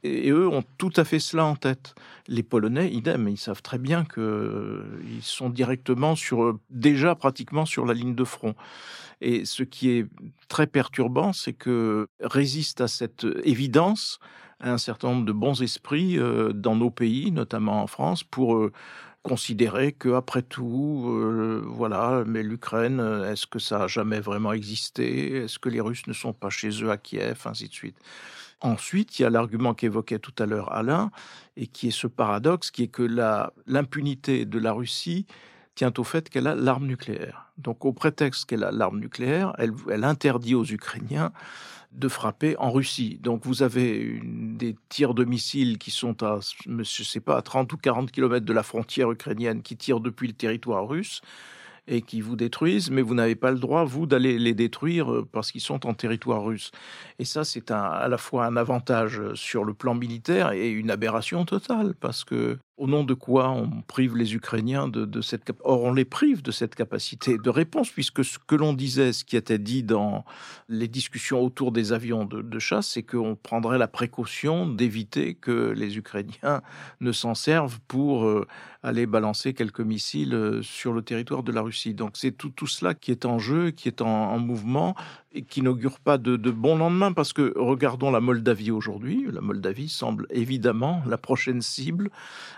Et, 0.02 0.32
eux 0.32 0.48
ont 0.48 0.64
tout 0.80 0.94
à 0.96 1.04
fait 1.04 1.20
cela 1.20 1.46
en 1.46 1.56
tête. 1.56 1.94
Les 2.28 2.42
Polonais, 2.42 2.92
idem, 2.92 3.28
ils 3.28 3.38
savent 3.38 3.62
très 3.62 3.78
bien 3.78 4.04
qu'ils 4.04 4.24
euh, 4.24 4.84
sont 5.22 5.52
directement 5.52 6.16
sur, 6.16 6.58
déjà 6.72 7.14
pratiquement 7.14 7.68
sur 7.68 7.86
la 7.86 7.94
ligne 7.94 8.16
de 8.16 8.24
front. 8.24 8.56
Et 9.22 9.46
ce 9.46 9.62
qui 9.62 9.90
est 9.90 10.08
très 10.48 10.66
perturbant, 10.66 11.34
c'est 11.34 11.54
que 11.54 12.08
résiste 12.20 12.82
à 12.82 12.88
cette 12.88 13.28
évidence 13.44 14.20
un 14.60 14.78
certain 14.78 15.10
nombre 15.10 15.26
de 15.26 15.32
bons 15.32 15.62
esprits 15.62 16.18
euh, 16.18 16.54
dans 16.54 16.76
nos 16.76 16.90
pays, 16.90 17.32
notamment 17.32 17.82
en 17.82 17.88
France, 17.88 18.24
pour 18.24 18.56
euh, 18.56 18.72
considérer 19.24 19.92
que 19.92 20.14
après 20.14 20.42
tout, 20.42 21.06
euh, 21.08 21.64
voilà, 21.66 22.24
mais 22.26 22.44
l'Ukraine, 22.44 23.00
est-ce 23.28 23.48
que 23.48 23.60
ça 23.60 23.84
a 23.84 23.88
jamais 23.88 24.20
vraiment 24.20 24.54
existé? 24.54 25.44
Est-ce 25.44 25.60
que 25.60 25.70
les 25.70 25.82
Russes 25.82 26.08
ne 26.08 26.14
sont 26.14 26.34
pas 26.34 26.50
chez 26.50 26.70
eux 26.84 26.92
à 26.92 26.98
Kiev, 26.98 27.42
ainsi 27.46 27.68
de 27.68 27.74
suite. 27.74 27.98
Ensuite, 28.62 29.20
il 29.20 29.24
y 29.24 29.26
a 29.26 29.30
l'argument 29.30 29.74
qu'évoquait 29.74 30.20
tout 30.20 30.34
à 30.40 30.46
l'heure 30.46 30.72
Alain, 30.72 31.12
et 31.58 31.68
qui 31.68 31.90
est 31.90 31.92
ce 31.92 32.08
paradoxe, 32.08 32.72
qui 32.72 32.84
est 32.84 32.88
que 32.88 33.04
l'impunité 33.68 34.46
de 34.46 34.60
la 34.60 34.72
Russie 34.72 35.26
tient 35.76 35.92
au 35.98 36.04
fait 36.04 36.30
qu'elle 36.30 36.48
a 36.48 36.56
l'arme 36.56 36.88
nucléaire. 36.88 37.52
Donc, 37.58 37.84
au 37.84 37.92
prétexte 37.92 38.46
qu'elle 38.46 38.64
a 38.64 38.72
l'arme 38.72 39.00
nucléaire, 39.00 39.54
elle, 39.58 39.74
elle 39.92 40.06
interdit 40.06 40.56
aux 40.56 40.66
Ukrainiens 40.66 41.32
de 41.96 42.08
frapper 42.08 42.56
en 42.58 42.72
Russie. 42.72 43.20
Donc 43.22 43.46
vous 43.46 43.64
avez 43.64 44.20
des 44.24 44.76
tirs 44.90 45.14
de 45.14 45.24
missiles 45.24 45.78
qui 45.78 45.92
sont 45.92 46.24
à, 46.24 46.40
je 46.66 47.04
sais 47.04 47.20
pas, 47.20 47.38
à 47.38 47.42
30 47.42 47.72
ou 47.74 47.78
40 47.78 48.12
kilomètres 48.12 48.46
de 48.46 48.54
la 48.54 48.64
frontière 48.64 49.12
ukrainienne 49.12 49.62
qui 49.62 49.78
tirent 49.78 50.00
depuis 50.00 50.28
le 50.28 50.34
territoire 50.34 50.88
russe 50.88 51.22
et 51.88 52.02
qui 52.02 52.22
vous 52.22 52.36
détruisent, 52.36 52.90
mais 52.90 53.02
vous 53.02 53.14
n'avez 53.14 53.36
pas 53.36 53.52
le 53.52 53.60
droit, 53.60 53.84
vous, 53.84 54.08
d'aller 54.08 54.40
les 54.40 54.54
détruire 54.54 55.12
euh, 55.12 55.28
parce 55.32 55.52
qu'ils 55.52 55.62
sont 55.62 55.86
en 55.86 55.94
territoire 55.94 56.44
russe. 56.44 56.72
Et 57.20 57.26
ça, 57.26 57.44
c'est 57.44 57.70
à 57.72 58.08
la 58.08 58.18
fois 58.18 58.46
un 58.46 58.58
avantage 58.58 59.22
sur 59.36 59.64
le 59.64 59.74
plan 59.74 59.94
militaire 59.94 60.52
et 60.52 60.70
une 60.70 60.90
aberration 60.90 61.46
totale, 61.46 61.94
parce 62.00 62.24
que 62.24 62.58
au 62.78 62.88
nom 62.88 63.06
de 63.06 63.14
quoi 63.14 63.52
on 63.52 63.82
prive 63.82 64.18
les 64.18 64.36
Ukrainiens 64.36 64.88
de, 64.90 65.22
cette 65.22 65.52
Or, 65.64 65.84
on 65.84 65.94
les 65.94 66.04
prive 66.04 66.42
de 66.42 66.52
cette 66.52 66.76
capacité 66.76 67.38
de 67.38 67.50
réponse, 67.50 67.90
puisque 67.90 68.26
ce 68.26 68.38
que 68.38 68.56
l'on 68.56 68.74
disait, 68.74 69.14
ce 69.14 69.24
qui 69.24 69.38
était 69.38 69.60
dit 69.60 69.84
dans 69.84 70.26
les 70.68 70.90
discussions 70.90 71.42
autour 71.42 71.72
des 71.72 71.94
avions 71.94 72.26
de, 72.26 72.60
chasse, 72.60 72.88
c'est 72.88 73.04
qu'on 73.04 73.36
prendrait 73.36 73.78
la 73.78 73.88
précaution 73.88 74.68
d'éviter 74.68 75.36
que 75.36 75.72
les 75.72 75.98
Ukrainiens 75.98 76.62
ne 77.00 77.12
s'en 77.12 77.36
servent 77.36 77.80
pour 77.88 78.26
euh, 78.26 78.48
aller 78.84 79.06
balancer 79.06 79.54
quelques 79.54 79.82
missiles 79.82 80.34
euh, 80.34 80.62
sur 80.62 80.94
le 80.94 81.02
territoire 81.02 81.44
de 81.44 81.52
la 81.52 81.62
Russie. 81.62 81.94
Donc 81.94 82.12
c'est 82.16 82.32
tout, 82.32 82.50
tout 82.50 82.68
cela 82.68 82.94
qui 82.94 83.12
est 83.12 83.26
en 83.26 83.40
jeu, 83.40 83.72
qui 83.72 83.88
est 83.88 84.02
en 84.02 84.38
mouvement 84.40 84.96
et 85.36 85.44
qui 85.44 85.62
n'augure 85.62 86.00
pas 86.00 86.18
de, 86.18 86.38
de 86.38 86.50
bon 86.50 86.78
lendemain 86.78 87.12
parce 87.12 87.34
que 87.34 87.54
regardons 87.58 88.10
la 88.10 88.22
Moldavie 88.22 88.72
aujourd'hui. 88.72 89.28
La 89.32 89.42
Moldavie 89.42 89.90
semble 89.90 90.28
évidemment 90.30 91.04
la 91.06 91.18
prochaine 91.18 91.62
cible 91.62 92.10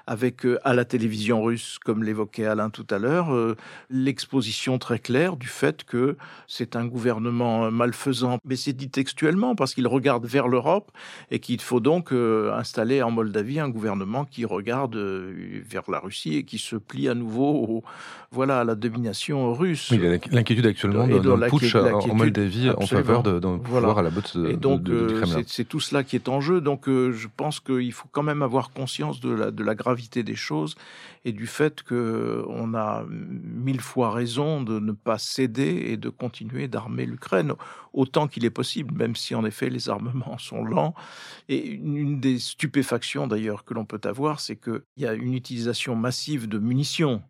avec 0.06 0.46
euh, 0.46 0.60
à 0.64 0.74
la 0.74 0.86
télévision 0.86 1.44
russe, 1.44 1.80
comme 1.84 2.04
l'évoquait 2.04 2.46
Alain 2.46 2.70
tout 2.70 2.86
à 2.92 3.00
l'heure, 3.00 3.34
euh, 3.34 3.58
l'exposition 3.90 4.78
très 4.78 5.00
claire 5.00 5.36
du 5.38 5.48
fait 5.48 5.84
que 5.84 6.18
c'est 6.48 6.76
un 6.76 6.86
gouvernement 6.86 7.72
malfaisant. 7.72 8.38
Mais 8.46 8.56
c'est 8.56 8.74
dit 8.74 8.90
textuellement 8.90 9.56
parce 9.56 9.74
qu'il 9.74 9.88
regarde 9.88 10.26
vers 10.26 10.48
l'Europe 10.48 10.92
et 11.32 11.40
qu'il 11.40 11.60
faut 11.60 11.80
donc 11.80 12.14
euh, 12.14 12.54
installer 12.54 13.02
en 13.02 13.10
Moldavie 13.10 13.60
un 13.60 13.70
gouvernement 13.70 14.24
qui 14.24 14.46
regarde 14.46 14.96
vers 14.96 15.90
la 15.90 16.00
Russie 16.00 16.36
et 16.36 16.44
qui 16.44 16.60
se 16.60 16.76
plie 16.76 17.10
à 17.10 17.16
nouveau 17.16 17.84
voilà, 18.32 18.60
à 18.60 18.64
la 18.64 18.76
domination 18.76 19.54
russe. 19.54 19.90
Oui, 19.92 20.00
l'inquiétude 20.32 20.68
actuellement 20.68 21.08
d'un 21.08 21.50
putsch 21.50 21.76
en 21.76 22.14
Moldavie 22.14 22.67
en 22.70 22.86
faveur 22.86 23.24
de, 23.24 23.40
pouvoir 23.40 23.98
à 23.98 24.02
la 24.02 24.10
botte 24.10 24.38
de, 24.38 24.50
Et 24.50 24.58
donc, 24.58 24.88
euh, 24.90 25.24
c'est 25.46 25.68
tout 25.68 25.80
cela 25.80 26.04
qui 26.04 26.16
est 26.16 26.30
en 26.30 26.42
jeu. 26.42 26.62
Donc, 26.62 26.88
euh, 26.88 27.12
je 27.12 27.28
pense 27.36 27.60
qu'il 27.60 27.92
faut 27.92 28.08
quand 28.12 28.24
même 28.24 28.42
avoir 28.42 28.72
conscience 28.72 29.20
de 29.20 29.30
la, 29.30 29.52
de 29.52 29.64
la 29.64 29.76
gravité 29.76 30.24
des 30.24 30.36
choses 30.36 30.76
et 31.26 31.34
du 31.34 31.46
fait 31.46 31.84
que 31.84 32.44
on 32.48 32.74
a 32.74 33.04
mille 33.10 33.82
fois 33.82 34.12
raison 34.12 34.62
de 34.62 34.80
ne 34.80 34.94
pas 34.94 35.18
céder 35.18 35.88
et 35.88 35.98
de 35.98 36.10
continuer 36.10 36.68
d'armer 36.68 37.06
l'Ukraine 37.06 37.54
autant 37.94 38.28
qu'il 38.28 38.46
est 38.46 38.52
possible, 38.52 38.94
même 38.96 39.16
si 39.16 39.34
en 39.34 39.44
effet 39.44 39.70
les 39.70 39.90
armements 39.90 40.38
sont 40.38 40.64
lents. 40.64 40.94
Et 41.50 41.68
une 41.68 42.20
des 42.20 42.40
stupéfactions 42.40 43.28
d'ailleurs 43.28 43.66
que 43.66 43.74
l'on 43.74 43.86
peut 43.86 44.00
avoir, 44.04 44.40
c'est 44.40 44.56
qu'il 44.56 44.84
y 44.98 45.06
a 45.06 45.14
une 45.14 45.34
utilisation 45.34 45.96
massive 45.96 46.48
de 46.48 46.60
munitions. 46.60 47.24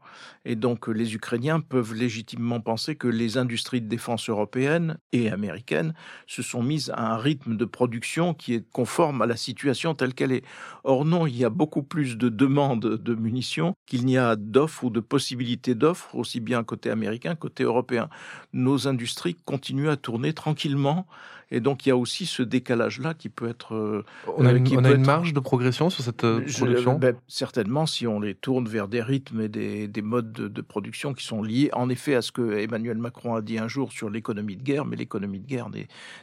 Et 0.45 0.56
donc 0.56 0.88
les 0.88 1.15
Ukrainiens 1.15 1.60
peuvent 1.60 1.93
légitimement 1.93 2.60
penser 2.60 2.95
que 2.95 3.08
les 3.08 3.38
industries 3.38 3.82
de 3.82 3.88
défense 3.88 4.30
européennes 4.30 4.97
et 5.12 5.26
américaines 5.29 5.93
se 6.27 6.41
sont 6.41 6.63
mises 6.63 6.91
à 6.95 7.13
un 7.13 7.17
rythme 7.17 7.57
de 7.57 7.65
production 7.65 8.33
qui 8.33 8.53
est 8.53 8.69
conforme 8.71 9.21
à 9.21 9.25
la 9.25 9.37
situation 9.37 9.93
telle 9.93 10.13
qu'elle 10.13 10.31
est. 10.31 10.43
Or 10.83 11.05
non, 11.05 11.27
il 11.27 11.37
y 11.37 11.45
a 11.45 11.49
beaucoup 11.49 11.83
plus 11.83 12.17
de 12.17 12.29
demandes 12.29 12.97
de 12.97 13.15
munitions 13.15 13.73
qu'il 13.85 14.05
n'y 14.05 14.17
a 14.17 14.35
d'offres 14.35 14.85
ou 14.85 14.89
de 14.89 14.99
possibilités 14.99 15.75
d'offres, 15.75 16.15
aussi 16.15 16.39
bien 16.39 16.63
côté 16.63 16.89
américain, 16.89 17.35
côté 17.35 17.63
européen. 17.63 18.09
Nos 18.53 18.87
industries 18.87 19.35
continuent 19.45 19.89
à 19.89 19.97
tourner 19.97 20.33
tranquillement 20.33 21.07
et 21.51 21.60
donc 21.60 21.86
il 21.86 21.89
y 21.89 21.91
a 21.91 21.97
aussi 21.97 22.25
ce 22.25 22.43
décalage-là 22.43 23.13
qui 23.13 23.29
peut 23.29 23.47
être. 23.47 23.73
Euh, 23.73 24.03
on 24.38 24.45
a, 24.45 24.51
une, 24.51 25.05
marge 25.05 25.33
de 25.33 25.39
progression 25.39 25.89
sur 25.89 26.03
cette 26.03 26.23
euh, 26.23 26.41
production? 26.41 26.97
ben, 26.97 27.15
Certainement, 27.27 27.86
si 27.86 28.07
on 28.07 28.19
les 28.19 28.36
tourne 28.36 28.67
vers 28.67 28.88
des 28.88 29.01
rythmes 29.01 29.41
et 29.41 29.49
des, 29.49 29.88
des 29.88 30.01
modes 30.01 30.31
de, 30.31 30.47
de, 30.47 30.62
production 30.62 31.13
qui 31.13 31.25
sont 31.25 31.41
liés, 31.41 31.69
en 31.73 31.89
effet, 31.89 32.15
à 32.15 32.21
ce 32.21 32.31
que 32.31 32.57
Emmanuel 32.57 32.97
Macron 32.97 33.36
a 33.36 33.41
dit 33.41 33.57
un 33.57 33.67
jour 33.67 33.91
sur 33.91 34.10
l'économie 34.10 34.57
de 34.57 34.63
guerre, 34.63 34.86
mais 34.86 34.95
l'économie 34.95 35.39
de 35.39 35.47
guerre 35.47 35.69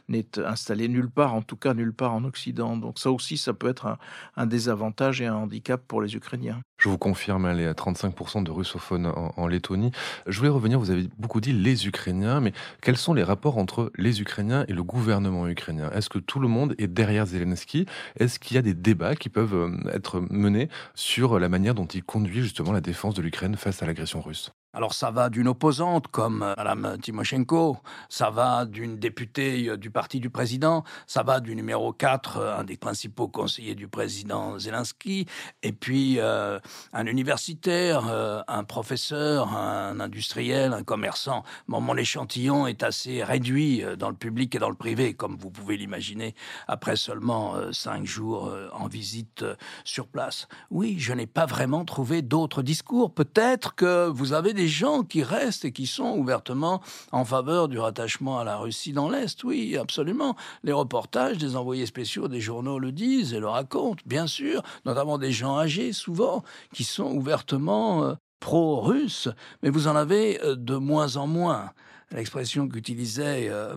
n'est 0.09 0.39
installée 0.39 0.89
nulle 0.89 1.11
part, 1.11 1.35
en 1.35 1.43
tout 1.43 1.57
cas 1.57 1.75
nulle 1.75 1.95
part 1.95 2.15
en 2.15 2.25
Occident. 2.25 2.77
Donc 2.77 2.99
ça 2.99 3.11
aussi, 3.11 3.37
ça 3.37 3.55
peut 3.55 3.69
être 3.69 3.87
un, 3.87 3.99
un 4.37 4.47
désavantage 4.47 5.21
et 5.21 5.27
un 5.27 5.35
handicap 5.35 5.83
pour 5.87 6.03
les 6.03 6.15
Ukrainiens. 6.17 6.61
Je 6.85 6.91
vous 6.91 6.99
confirme, 6.99 7.47
elle 7.47 7.61
est 7.61 7.67
à 7.67 7.73
35% 7.73 8.45
de 8.45 8.51
russophones 8.51 9.07
en, 9.07 9.47
Lettonie. 9.47 9.91
Je 10.27 10.37
voulais 10.37 10.51
revenir, 10.51 10.79
vous 10.79 10.91
avez 10.91 11.09
beaucoup 11.17 11.41
dit 11.41 11.55
les 11.55 11.87
Ukrainiens, 11.87 12.41
mais 12.41 12.53
quels 12.83 12.99
sont 12.99 13.15
les 13.15 13.23
rapports 13.23 13.57
entre 13.57 13.91
les 13.97 14.21
Ukrainiens 14.21 14.67
et 14.69 14.75
le 14.75 14.83
gouvernement 14.83 15.49
ukrainien? 15.49 15.91
Est-ce 15.93 16.11
que 16.11 16.19
tout 16.19 16.41
le 16.41 16.49
monde 16.49 16.75
est 16.77 16.87
derrière 16.87 17.25
Zelensky? 17.25 17.87
Est-ce 18.21 18.39
qu'il 18.39 18.57
y 18.57 18.59
a 18.59 18.63
des 18.63 18.75
débats 18.75 19.17
qui 19.17 19.31
peuvent 19.31 19.55
euh, 19.55 19.95
être 19.95 20.21
menés 20.29 20.69
sur 20.95 21.39
la 21.39 21.49
manière 21.49 21.75
dont 21.75 21.87
il 21.87 22.05
conduit 22.05 22.43
justement 22.43 22.73
la 22.73 22.83
défense 22.83 23.15
de 23.15 23.23
l'Ukraine 23.23 23.57
face 23.57 23.83
à 23.83 23.87
l'agression 23.87 24.21
russe? 24.21 24.53
Alors 24.75 24.93
ça 24.93 25.13
va 25.13 25.31
d'une 25.31 25.47
opposante 25.47 26.09
comme 26.09 26.43
euh, 26.43 26.55
Mme 26.57 26.99
Timoshenko, 27.01 27.79
ça 28.09 28.31
va 28.31 28.65
d'une 28.65 28.99
députée 28.99 29.69
euh, 29.69 29.77
du 29.77 29.91
parti 29.91 30.19
du 30.19 30.31
président, 30.31 30.83
ça 31.07 31.23
va 31.23 31.39
du 31.39 31.55
numéro 31.55 31.93
4, 31.93 32.37
euh, 32.39 32.59
un 32.59 32.65
des 32.65 32.77
principaux 32.77 33.29
conseillers 33.29 33.77
du 33.77 33.87
président 33.87 34.59
Zelensky, 34.59 35.27
et 35.63 35.73
puis 35.73 36.19
un 36.21 37.07
universitaire, 37.07 38.05
un 38.49 38.65
professeur, 38.65 39.57
un 39.57 40.01
industriel, 40.01 40.73
un 40.73 40.83
commerçant. 40.83 41.45
mon 41.69 41.97
échantillon 41.97 42.67
est 42.67 42.83
assez 42.83 43.23
réduit 43.23 43.85
dans 43.99 44.09
le 44.09 44.17
public 44.17 44.55
et 44.55 44.59
dans 44.59 44.71
le 44.71 44.75
privé, 44.75 45.15
comme 45.15 45.37
vous 45.37 45.51
pouvez 45.51 45.77
l'imaginer, 45.77 46.35
après 46.67 46.97
seulement 46.97 47.55
cinq 47.73 48.05
jours 48.07 48.53
en 48.73 48.89
visite 48.89 49.45
sur 49.85 50.09
place. 50.09 50.49
Oui, 50.71 50.97
je 50.99 51.13
n'ai 51.13 51.27
pas 51.27 51.47
vraiment 51.47 51.85
trouvé 51.85 52.23
d'autres 52.23 52.63
discours. 52.63 53.15
Peut-être 53.15 53.75
que 53.75 54.09
vous 54.09 54.33
avez 54.33 54.53
des 54.53 54.64
gens 54.69 55.03
qui 55.03 55.23
restent 55.23 55.65
et 55.65 55.73
qui 55.73 55.87
sont 55.87 56.17
ouvertement 56.17 56.81
en 57.13 57.25
faveur 57.25 57.69
du 57.69 57.79
rattachement 57.79 58.39
à 58.39 58.45
la 58.45 58.57
Russie 58.57 58.93
dans 58.93 59.09
l'Est. 59.09 59.43
Oui, 59.45 59.77
absolument. 59.77 60.37
Les 60.63 60.73
reportages 60.73 61.39
des 61.39 61.57
envoyés 61.57 61.87
spéciaux 61.87 62.29
des 62.29 62.41
journaux 62.41 62.79
le 62.79 62.93
disent 62.93 63.35
et 63.35 63.41
le 63.41 63.49
racontent, 63.49 64.03
bien 64.07 64.27
sûr, 64.27 64.63
notamment 64.85 65.19
des 65.19 65.33
gens 65.33 65.59
âgés 65.59 65.93
souvent, 65.93 66.43
qui 66.73 66.85
sont 66.85 67.13
ouvertement 67.13 68.05
euh, 68.05 68.15
pro-russes, 68.41 69.29
mais 69.63 69.71
vous 69.71 69.89
en 69.89 69.97
avez 69.97 70.41
euh, 70.43 70.57
de 70.57 70.77
moins 70.77 71.17
en 71.17 71.27
moins. 71.27 71.73
L'expression 72.11 72.69
qu'utilisait 72.69 73.49
euh, 73.49 73.77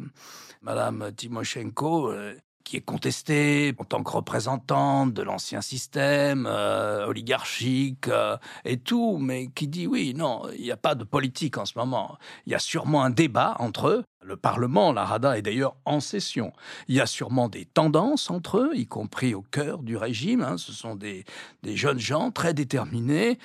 Madame 0.62 1.12
Timoshenko 1.16 2.12
qui 2.68 2.78
est 2.78 2.82
contestée 2.82 3.74
en 3.78 3.86
tant 3.86 4.04
que 4.04 4.12
représentante 4.12 5.14
de 5.14 5.22
l'ancien 5.22 5.62
système 5.62 6.46
euh, 6.46 7.08
oligarchique 7.08 8.10
euh, 8.10 8.38
et 8.66 8.78
tout, 8.78 9.18
mais 9.20 9.48
qui 9.48 9.70
dit 9.70 9.88
oui, 9.88 10.14
non, 10.14 10.44
il 10.58 10.64
n'y 10.64 10.72
a 10.72 10.78
pas 10.78 10.94
de 10.94 11.06
politique 11.06 11.58
en 11.58 11.66
ce 11.66 11.78
moment. 11.78 12.18
Il 12.46 12.52
y 12.52 12.56
a 12.56 12.60
sûrement 12.60 13.04
un 13.04 13.10
débat 13.10 13.56
entre 13.60 13.88
eux 13.88 14.04
le 14.28 14.36
Parlement, 14.36 14.92
la 14.92 15.06
Rada, 15.06 15.38
est 15.38 15.42
d'ailleurs 15.42 15.78
en 15.86 16.00
session. 16.00 16.52
Il 16.88 16.96
y 16.96 17.02
a 17.02 17.06
sûrement 17.06 17.48
des 17.48 17.66
tendances 17.66 18.30
entre 18.30 18.60
eux, 18.60 18.72
y 18.76 18.86
compris 18.86 19.34
au 19.34 19.42
cœur 19.42 19.80
du 19.80 19.96
régime. 19.96 20.42
Hein. 20.42 20.58
Ce 20.58 20.74
sont 20.74 20.96
des, 20.96 21.26
jeunes 21.64 22.00
gens 22.00 22.32
très 22.32 22.54
déterminés. 22.54 23.40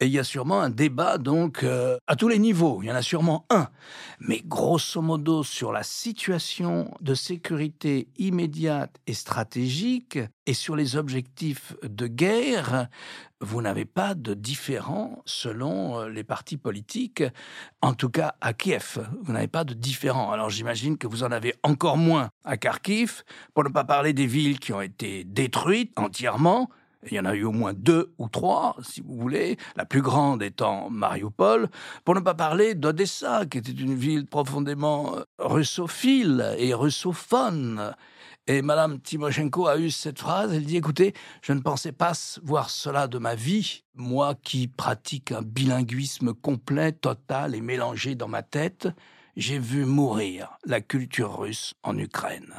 Et 0.00 0.06
il 0.06 0.12
y 0.12 0.18
a 0.18 0.24
sûrement 0.24 0.60
un 0.60 0.70
débat, 0.70 1.18
donc, 1.18 1.64
euh, 1.64 1.98
à 2.06 2.16
tous 2.16 2.28
les 2.28 2.38
niveaux. 2.38 2.80
Il 2.82 2.86
y 2.86 2.92
en 2.92 2.94
a 2.94 3.02
sûrement 3.02 3.46
un. 3.50 3.68
Mais 4.20 4.42
grosso 4.44 5.02
modo, 5.02 5.42
sur 5.42 5.72
la 5.72 5.82
situation 5.82 6.94
de 7.00 7.14
sécurité 7.14 8.08
immédiate 8.16 8.96
et 9.06 9.14
stratégique, 9.14 10.18
et 10.48 10.54
sur 10.54 10.76
les 10.76 10.96
objectifs 10.96 11.76
de 11.82 12.06
guerre, 12.06 12.88
vous 13.42 13.60
n'avez 13.60 13.84
pas 13.84 14.14
de 14.14 14.32
différent 14.32 15.20
selon 15.26 16.00
euh, 16.00 16.08
les 16.08 16.24
partis 16.24 16.56
politiques, 16.56 17.22
en 17.82 17.92
tout 17.92 18.08
cas 18.08 18.34
à 18.40 18.54
Kiev. 18.54 19.06
Vous 19.22 19.34
n'avez 19.34 19.46
pas 19.46 19.64
de 19.64 19.74
différent. 19.74 20.32
Alors 20.32 20.48
j'imagine 20.48 20.96
que 20.96 21.06
vous 21.06 21.22
en 21.22 21.32
avez 21.32 21.54
encore 21.62 21.98
moins 21.98 22.30
à 22.44 22.56
Kharkiv, 22.56 23.24
pour 23.52 23.62
ne 23.62 23.68
pas 23.68 23.84
parler 23.84 24.14
des 24.14 24.24
villes 24.24 24.58
qui 24.58 24.72
ont 24.72 24.80
été 24.80 25.22
détruites 25.24 25.92
entièrement. 25.98 26.70
Il 27.10 27.12
y 27.12 27.20
en 27.20 27.26
a 27.26 27.34
eu 27.34 27.44
au 27.44 27.52
moins 27.52 27.74
deux 27.74 28.14
ou 28.16 28.30
trois, 28.30 28.74
si 28.82 29.02
vous 29.02 29.18
voulez, 29.18 29.58
la 29.76 29.84
plus 29.84 30.00
grande 30.00 30.42
étant 30.42 30.88
Mariupol, 30.88 31.68
pour 32.06 32.14
ne 32.14 32.20
pas 32.20 32.34
parler 32.34 32.74
d'Odessa, 32.74 33.44
qui 33.44 33.58
était 33.58 33.70
une 33.70 33.94
ville 33.94 34.24
profondément 34.24 35.14
euh, 35.14 35.24
russophile 35.40 36.54
et 36.56 36.72
russophone. 36.72 37.92
Et 38.50 38.62
Madame 38.62 38.98
Timoshenko 38.98 39.66
a 39.66 39.76
eu 39.76 39.90
cette 39.90 40.18
phrase, 40.18 40.54
elle 40.54 40.64
dit, 40.64 40.78
écoutez, 40.78 41.12
je 41.42 41.52
ne 41.52 41.60
pensais 41.60 41.92
pas 41.92 42.12
voir 42.42 42.70
cela 42.70 43.06
de 43.06 43.18
ma 43.18 43.34
vie, 43.34 43.84
moi 43.94 44.34
qui 44.42 44.68
pratique 44.68 45.32
un 45.32 45.42
bilinguisme 45.42 46.32
complet, 46.32 46.92
total 46.92 47.54
et 47.54 47.60
mélangé 47.60 48.14
dans 48.14 48.26
ma 48.26 48.42
tête, 48.42 48.88
j'ai 49.36 49.58
vu 49.58 49.84
mourir 49.84 50.56
la 50.64 50.80
culture 50.80 51.38
russe 51.38 51.74
en 51.82 51.98
Ukraine. 51.98 52.54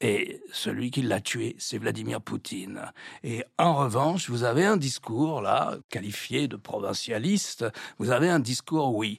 Et 0.00 0.40
celui 0.52 0.92
qui 0.92 1.02
l'a 1.02 1.20
tué, 1.20 1.56
c'est 1.58 1.78
Vladimir 1.78 2.20
Poutine. 2.22 2.80
Et 3.24 3.42
en 3.58 3.74
revanche, 3.74 4.30
vous 4.30 4.44
avez 4.44 4.64
un 4.64 4.76
discours, 4.76 5.42
là, 5.42 5.76
qualifié 5.88 6.46
de 6.46 6.54
provincialiste, 6.54 7.66
vous 7.98 8.12
avez 8.12 8.30
un 8.30 8.38
discours, 8.38 8.94
oui, 8.94 9.18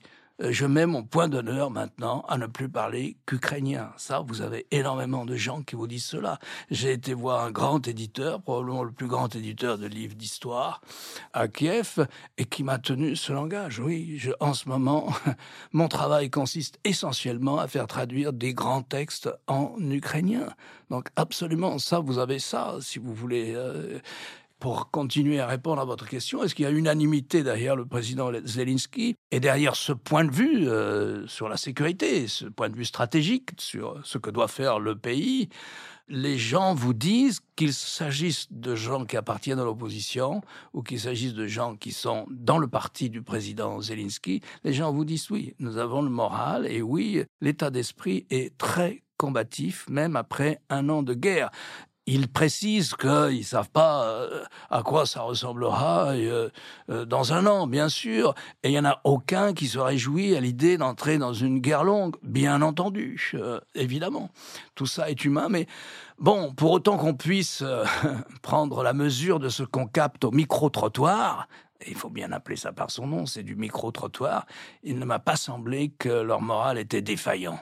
je 0.49 0.65
mets 0.65 0.85
mon 0.85 1.03
point 1.03 1.27
d'honneur 1.27 1.69
maintenant 1.69 2.25
à 2.27 2.37
ne 2.37 2.47
plus 2.47 2.69
parler 2.69 3.17
qu'ukrainien. 3.25 3.91
Ça, 3.97 4.23
vous 4.25 4.41
avez 4.41 4.65
énormément 4.71 5.25
de 5.25 5.35
gens 5.35 5.61
qui 5.61 5.75
vous 5.75 5.87
disent 5.87 6.05
cela. 6.05 6.39
J'ai 6.69 6.93
été 6.93 7.13
voir 7.13 7.43
un 7.45 7.51
grand 7.51 7.87
éditeur, 7.87 8.41
probablement 8.41 8.83
le 8.83 8.91
plus 8.91 9.07
grand 9.07 9.35
éditeur 9.35 9.77
de 9.77 9.85
livres 9.85 10.15
d'histoire 10.15 10.81
à 11.33 11.47
Kiev, 11.47 12.07
et 12.37 12.45
qui 12.45 12.63
m'a 12.63 12.79
tenu 12.79 13.15
ce 13.15 13.33
langage. 13.33 13.79
Oui, 13.79 14.19
en 14.39 14.53
ce 14.53 14.67
moment, 14.67 15.13
mon 15.73 15.87
travail 15.87 16.29
consiste 16.29 16.79
essentiellement 16.83 17.59
à 17.59 17.67
faire 17.67 17.87
traduire 17.87 18.33
des 18.33 18.53
grands 18.53 18.83
textes 18.83 19.29
en 19.47 19.75
ukrainien. 19.79 20.47
Donc 20.89 21.09
absolument, 21.15 21.77
ça, 21.77 21.99
vous 21.99 22.17
avez 22.17 22.39
ça, 22.39 22.77
si 22.81 22.99
vous 22.99 23.13
voulez. 23.13 23.53
Euh, 23.55 23.99
pour 24.61 24.91
continuer 24.91 25.39
à 25.39 25.47
répondre 25.47 25.81
à 25.81 25.85
votre 25.85 26.07
question, 26.07 26.43
est-ce 26.43 26.53
qu'il 26.53 26.63
y 26.63 26.67
a 26.67 26.71
unanimité 26.71 27.41
derrière 27.41 27.75
le 27.75 27.85
président 27.85 28.31
Zelensky 28.45 29.15
et 29.31 29.39
derrière 29.39 29.75
ce 29.75 29.91
point 29.91 30.23
de 30.23 30.31
vue 30.31 30.69
euh, 30.69 31.25
sur 31.25 31.49
la 31.49 31.57
sécurité, 31.57 32.27
ce 32.27 32.45
point 32.45 32.69
de 32.69 32.75
vue 32.75 32.85
stratégique 32.85 33.49
sur 33.57 33.99
ce 34.03 34.19
que 34.19 34.29
doit 34.29 34.47
faire 34.47 34.79
le 34.79 34.95
pays? 34.95 35.49
Les 36.07 36.37
gens 36.37 36.75
vous 36.75 36.93
disent 36.93 37.39
qu'il 37.55 37.73
s'agisse 37.73 38.51
de 38.51 38.75
gens 38.75 39.05
qui 39.05 39.17
appartiennent 39.17 39.59
à 39.59 39.63
l'opposition 39.63 40.41
ou 40.73 40.83
qu'il 40.83 40.99
s'agisse 40.99 41.33
de 41.33 41.47
gens 41.47 41.75
qui 41.75 41.91
sont 41.91 42.27
dans 42.29 42.59
le 42.59 42.67
parti 42.67 43.09
du 43.09 43.23
président 43.23 43.81
Zelensky, 43.81 44.41
les 44.63 44.73
gens 44.73 44.93
vous 44.93 45.05
disent 45.05 45.31
oui, 45.31 45.55
nous 45.57 45.77
avons 45.77 46.03
le 46.03 46.09
moral 46.09 46.67
et 46.67 46.83
oui, 46.83 47.23
l'état 47.41 47.71
d'esprit 47.71 48.27
est 48.29 48.55
très 48.59 49.01
combatif, 49.17 49.87
même 49.87 50.15
après 50.15 50.61
un 50.69 50.89
an 50.89 51.03
de 51.03 51.13
guerre. 51.13 51.51
Ils 52.13 52.27
précisent 52.27 52.93
qu'ils 52.95 53.37
ne 53.37 53.41
savent 53.41 53.69
pas 53.69 54.03
euh, 54.03 54.43
à 54.69 54.83
quoi 54.83 55.05
ça 55.05 55.21
ressemblera 55.21 56.09
euh, 56.09 56.49
euh, 56.89 57.05
dans 57.05 57.31
un 57.31 57.45
an, 57.45 57.67
bien 57.67 57.87
sûr, 57.87 58.35
et 58.63 58.67
il 58.67 58.71
n'y 58.71 58.79
en 58.79 58.83
a 58.83 58.99
aucun 59.05 59.53
qui 59.53 59.69
se 59.69 59.79
réjouit 59.79 60.35
à 60.35 60.41
l'idée 60.41 60.77
d'entrer 60.77 61.17
dans 61.17 61.31
une 61.31 61.59
guerre 61.59 61.85
longue, 61.85 62.17
bien 62.21 62.61
entendu, 62.61 63.31
évidemment. 63.75 64.29
Tout 64.75 64.87
ça 64.87 65.09
est 65.09 65.23
humain, 65.23 65.47
mais 65.49 65.67
bon, 66.19 66.53
pour 66.53 66.71
autant 66.71 66.97
qu'on 66.97 67.13
puisse 67.13 67.63
prendre 68.41 68.83
la 68.83 68.91
mesure 68.91 69.39
de 69.39 69.47
ce 69.47 69.63
qu'on 69.63 69.87
capte 69.87 70.25
au 70.25 70.31
micro-trottoir, 70.31 71.47
il 71.87 71.95
faut 71.95 72.09
bien 72.09 72.33
appeler 72.33 72.57
ça 72.57 72.73
par 72.73 72.91
son 72.91 73.07
nom, 73.07 73.25
c'est 73.25 73.43
du 73.43 73.55
micro-trottoir, 73.55 74.47
il 74.83 74.99
ne 74.99 75.05
m'a 75.05 75.19
pas 75.19 75.37
semblé 75.37 75.93
que 75.97 76.09
leur 76.09 76.41
morale 76.41 76.77
était 76.77 77.01
défaillant. 77.01 77.57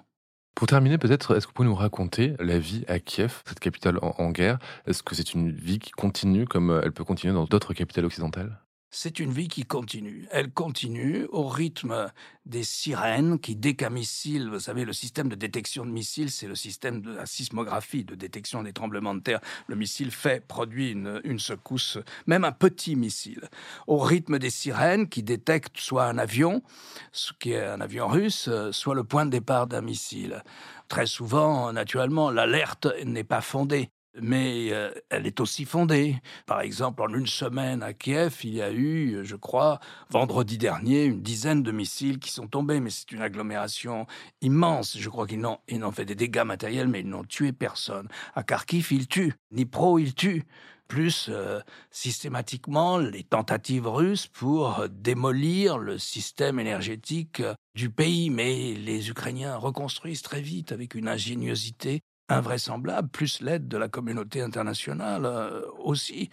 Pour 0.55 0.67
terminer, 0.67 0.97
peut-être, 0.97 1.35
est-ce 1.35 1.47
que 1.47 1.51
vous 1.51 1.55
pouvez 1.55 1.69
nous 1.69 1.75
raconter 1.75 2.35
la 2.39 2.59
vie 2.59 2.83
à 2.87 2.99
Kiev, 2.99 3.41
cette 3.45 3.59
capitale 3.59 3.97
en, 4.01 4.31
guerre? 4.31 4.59
Est-ce 4.85 5.03
que 5.03 5.15
c'est 5.15 5.33
une 5.33 5.51
vie 5.51 5.79
qui 5.79 5.91
continue 5.91 6.45
comme 6.45 6.69
euh, 6.69 6.81
elle 6.83 6.91
peut 6.91 7.05
continuer 7.05 7.33
dans 7.33 7.45
d'autres 7.45 7.73
capitales 7.73 8.05
occidentales? 8.05 8.59
C'est 8.91 9.19
une 9.19 9.31
vie 9.31 9.47
qui 9.47 9.65
continue. 9.65 10.27
Elle 10.31 10.51
continue 10.51 11.25
au 11.29 11.47
rythme 11.47 12.11
des 12.45 12.63
sirènes 12.63 13.39
qui, 13.39 13.55
dès 13.55 13.75
qu'un 13.75 13.91
missile, 13.91 14.49
vous 14.49 14.59
savez, 14.59 14.83
le 14.85 14.93
système 14.93 15.29
de 15.29 15.35
détection 15.35 15.85
de 15.85 15.91
missiles, 15.91 16.31
c'est 16.31 16.47
le 16.47 16.55
système 16.55 17.01
de 17.01 17.13
la 17.13 17.25
sismographie, 17.25 18.03
de 18.03 18.15
détection 18.15 18.63
des 18.63 18.73
tremblements 18.73 19.13
de 19.13 19.19
terre. 19.19 19.41
Le 19.67 19.75
missile 19.75 20.11
fait, 20.11 20.45
produit 20.45 20.91
une, 20.91 21.21
une 21.23 21.39
secousse, 21.39 21.99
même 22.25 22.43
un 22.43 22.51
petit 22.51 22.95
missile. 22.95 23.49
Au 23.85 23.99
rythme 23.99 24.39
des 24.39 24.49
sirènes 24.49 25.07
qui 25.07 25.21
détectent 25.21 25.77
soit 25.77 26.05
un 26.05 26.17
avion, 26.17 26.63
ce 27.11 27.31
qui 27.39 27.51
est 27.51 27.63
un 27.63 27.81
avion 27.81 28.07
russe, 28.07 28.49
soit 28.71 28.95
le 28.95 29.03
point 29.03 29.25
de 29.25 29.31
départ 29.31 29.67
d'un 29.67 29.81
missile. 29.81 30.43
Très 30.87 31.05
souvent, 31.05 31.71
naturellement, 31.71 32.31
l'alerte 32.31 32.87
n'est 33.05 33.23
pas 33.23 33.41
fondée 33.41 33.91
mais 34.21 34.69
euh, 34.71 34.91
elle 35.09 35.27
est 35.27 35.39
aussi 35.39 35.65
fondée. 35.65 36.17
Par 36.45 36.61
exemple, 36.61 37.01
en 37.01 37.13
une 37.13 37.27
semaine 37.27 37.83
à 37.83 37.93
Kiev, 37.93 38.37
il 38.43 38.55
y 38.55 38.61
a 38.61 38.71
eu, 38.71 39.19
je 39.23 39.35
crois, 39.35 39.79
vendredi 40.09 40.57
dernier, 40.57 41.05
une 41.05 41.21
dizaine 41.21 41.63
de 41.63 41.71
missiles 41.71 42.19
qui 42.19 42.31
sont 42.31 42.47
tombés, 42.47 42.79
mais 42.79 42.89
c'est 42.89 43.11
une 43.11 43.21
agglomération 43.21 44.07
immense. 44.41 44.97
Je 44.97 45.09
crois 45.09 45.27
qu'ils 45.27 45.39
n'ont, 45.39 45.91
fait 45.91 46.05
des 46.05 46.15
dégâts 46.15 46.43
matériels, 46.43 46.87
mais 46.87 47.01
ils 47.01 47.09
n'ont 47.09 47.23
tué 47.23 47.51
personne. 47.51 48.07
À 48.35 48.43
Kharkiv, 48.43 48.87
ils 48.91 49.07
tuent. 49.07 49.33
Nipro, 49.51 49.99
ils 49.99 50.13
tuent. 50.13 50.43
Plus 50.87 51.27
euh, 51.29 51.59
systématiquement 51.91 52.97
les 52.97 53.23
tentatives 53.23 53.87
russes 53.87 54.25
pour 54.25 54.87
démolir 54.89 55.77
le 55.77 55.99
système 55.99 56.59
énergétique 56.59 57.43
du 57.75 57.91
pays. 57.91 58.31
Mais 58.31 58.73
les 58.73 59.11
Ukrainiens 59.11 59.55
reconstruisent 59.55 60.23
très 60.23 60.41
vite 60.41 60.71
avec 60.71 60.95
une 60.95 61.07
ingéniosité 61.07 62.01
invraisemblable, 62.29 63.09
plus 63.09 63.41
l'aide 63.41 63.67
de 63.67 63.77
la 63.77 63.87
communauté 63.87 64.41
internationale 64.41 65.25
euh, 65.25 65.61
aussi. 65.79 66.29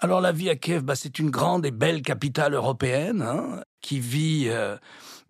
Alors 0.00 0.20
la 0.20 0.32
vie 0.32 0.50
à 0.50 0.56
Kiev, 0.56 0.82
bah, 0.82 0.96
c'est 0.96 1.18
une 1.18 1.30
grande 1.30 1.64
et 1.64 1.70
belle 1.70 2.02
capitale 2.02 2.54
européenne 2.54 3.22
hein, 3.22 3.62
qui 3.84 4.00
vit 4.00 4.46
euh, 4.48 4.76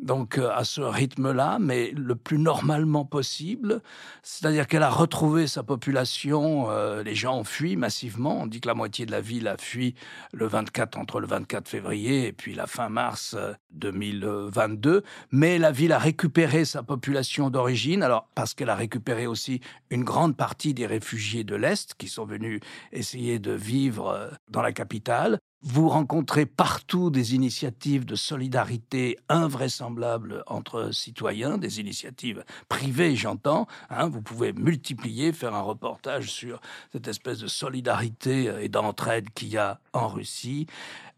donc 0.01 0.39
euh, 0.39 0.51
à 0.55 0.65
ce 0.65 0.81
rythme-là, 0.81 1.59
mais 1.61 1.91
le 1.91 2.15
plus 2.15 2.39
normalement 2.39 3.05
possible. 3.05 3.81
C'est-à-dire 4.23 4.69
qu'elle 4.69 4.83
a 4.83 4.91
retrouvé 4.91 5.47
sa 5.47 5.63
population. 5.63 6.71
Euh, 6.71 7.03
les 7.03 7.15
gens 7.17 7.39
ont 7.39 7.45
fui 7.45 7.77
massivement. 7.77 8.43
On 8.43 8.47
dit 8.47 8.61
que 8.61 8.69
la 8.69 8.75
moitié 8.75 9.07
de 9.07 9.11
la 9.11 9.21
ville 9.21 9.49
a 9.49 9.57
fui 9.57 9.95
le 10.33 10.47
24 10.47 10.99
entre 10.99 11.21
le 11.21 11.27
24 11.27 11.69
février 11.69 12.27
et 12.27 12.33
puis 12.33 12.55
la 12.55 12.67
fin 12.67 12.89
mars 12.89 13.37
2022. 13.73 14.91
Euh, 14.91 15.01
mais 15.33 15.59
la 15.59 15.73
ville 15.73 15.93
a 15.93 15.99
récupéré 15.99 16.65
sa 16.65 16.83
population 16.83 17.51
d'origine. 17.51 18.03
Alors 18.03 18.29
parce 18.37 18.55
qu'elle 18.55 18.71
a 18.71 18.77
récupéré 18.77 19.27
aussi 19.27 19.61
une 19.91 20.05
grande 20.05 20.37
partie 20.37 20.75
des 20.75 20.87
réfugiés 20.87 21.43
de 21.43 21.57
l'est 21.57 21.95
qui 21.95 22.07
sont 22.09 22.25
venus 22.25 22.61
essayer 22.93 23.41
de 23.41 23.53
vivre 23.53 24.31
dans 24.49 24.63
la 24.63 24.73
capitale. 24.73 25.39
Vous 25.67 25.89
rencontrez 25.89 26.45
partout 26.45 27.09
des 27.09 27.35
initiatives 27.35 28.05
de 28.05 28.17
solidarité 28.17 29.19
invraisemblables 29.31 30.45
entre 30.47 30.91
citoyens, 30.93 31.57
des 31.57 31.81
initiatives 31.81 32.45
privées, 32.69 33.17
j'entends. 33.17 33.67
Hein. 33.89 34.11
vous 34.11 34.21
pouvez 34.21 34.53
multiplier, 34.53 35.33
faire 35.33 35.55
un 35.55 35.63
reportage 35.63 36.31
sur 36.31 36.61
cette 36.93 37.09
espèce 37.09 37.39
de 37.39 37.47
solidarité 37.47 38.53
et 38.61 38.69
d'entraide 38.69 39.31
qu'il 39.31 39.49
y 39.49 39.57
a 39.57 39.81
en 39.95 40.09
Russie. 40.09 40.67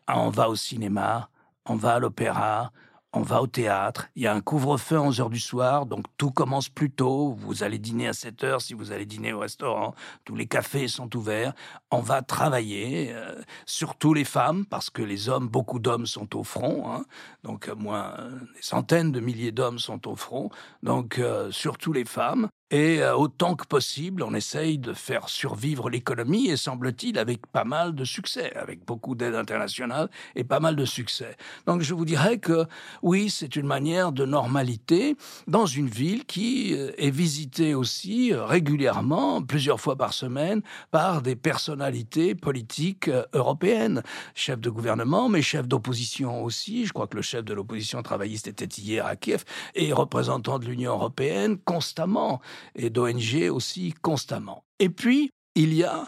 On 0.06 0.30
va 0.30 0.48
au 0.48 0.54
cinéma, 0.54 1.28
on 1.64 1.74
va 1.74 1.94
à 1.94 1.98
l'opéra, 1.98 2.70
on 3.16 3.22
va 3.22 3.40
au 3.40 3.46
théâtre, 3.46 4.08
il 4.14 4.24
y 4.24 4.26
a 4.26 4.34
un 4.34 4.42
couvre-feu 4.42 4.96
à 4.96 5.00
11 5.00 5.20
heures 5.22 5.30
du 5.30 5.40
soir, 5.40 5.86
donc 5.86 6.04
tout 6.18 6.30
commence 6.30 6.68
plus 6.68 6.90
tôt, 6.90 7.34
vous 7.38 7.62
allez 7.62 7.78
dîner 7.78 8.08
à 8.08 8.12
7 8.12 8.44
heures 8.44 8.60
si 8.60 8.74
vous 8.74 8.92
allez 8.92 9.06
dîner 9.06 9.32
au 9.32 9.38
restaurant, 9.38 9.94
tous 10.26 10.36
les 10.36 10.46
cafés 10.46 10.86
sont 10.86 11.16
ouverts, 11.16 11.54
on 11.90 12.00
va 12.00 12.20
travailler, 12.20 13.14
euh, 13.14 13.40
surtout 13.64 14.12
les 14.12 14.24
femmes, 14.24 14.66
parce 14.66 14.90
que 14.90 15.00
les 15.00 15.30
hommes, 15.30 15.48
beaucoup 15.48 15.78
d'hommes 15.78 16.04
sont 16.04 16.36
au 16.36 16.44
front, 16.44 16.92
hein. 16.92 17.06
donc 17.42 17.68
moins 17.68 18.16
des 18.54 18.60
centaines 18.60 19.12
de 19.12 19.20
milliers 19.20 19.52
d'hommes 19.52 19.78
sont 19.78 20.06
au 20.08 20.14
front, 20.14 20.50
donc 20.82 21.18
euh, 21.18 21.50
surtout 21.50 21.94
les 21.94 22.04
femmes, 22.04 22.48
et 22.72 23.00
euh, 23.00 23.14
autant 23.14 23.54
que 23.54 23.64
possible, 23.64 24.24
on 24.24 24.34
essaye 24.34 24.78
de 24.78 24.92
faire 24.92 25.28
survivre 25.28 25.88
l'économie, 25.88 26.48
et 26.48 26.56
semble-t-il 26.56 27.16
avec 27.16 27.46
pas 27.46 27.62
mal 27.62 27.94
de 27.94 28.04
succès, 28.04 28.52
avec 28.56 28.84
beaucoup 28.84 29.14
d'aide 29.14 29.36
internationale 29.36 30.10
et 30.34 30.42
pas 30.42 30.58
mal 30.58 30.74
de 30.74 30.84
succès. 30.84 31.36
Donc 31.66 31.82
je 31.82 31.94
vous 31.94 32.04
dirais 32.04 32.38
que 32.38 32.66
oui, 33.02 33.30
c'est 33.30 33.54
une 33.54 33.66
manière 33.66 34.10
de 34.10 34.24
normalité 34.24 35.16
dans 35.46 35.66
une 35.66 35.88
ville 35.88 36.24
qui 36.24 36.74
euh, 36.74 36.90
est 36.98 37.10
visitée 37.10 37.74
aussi 37.74 38.32
euh, 38.32 38.44
régulièrement, 38.44 39.42
plusieurs 39.42 39.80
fois 39.80 39.94
par 39.94 40.12
semaine, 40.12 40.60
par 40.90 41.22
des 41.22 41.36
personnalités 41.36 42.34
politiques 42.34 43.08
européennes, 43.32 44.02
chefs 44.34 44.60
de 44.60 44.70
gouvernement, 44.70 45.28
mais 45.28 45.40
chefs 45.40 45.68
d'opposition 45.68 46.42
aussi. 46.42 46.84
Je 46.84 46.92
crois 46.92 47.06
que 47.06 47.16
le 47.16 47.22
chef 47.22 47.44
de 47.44 47.54
l'opposition 47.54 48.02
travailliste 48.02 48.48
était 48.48 48.64
hier 48.64 49.06
à 49.06 49.14
Kiev, 49.14 49.44
et 49.76 49.92
représentant 49.92 50.58
de 50.58 50.66
l'Union 50.66 50.94
européenne 50.94 51.58
constamment 51.58 52.40
et 52.74 52.90
d'ONG 52.90 53.48
aussi 53.50 53.94
constamment. 54.02 54.64
Et 54.78 54.88
puis, 54.88 55.30
il 55.54 55.72
y 55.74 55.84
a 55.84 56.04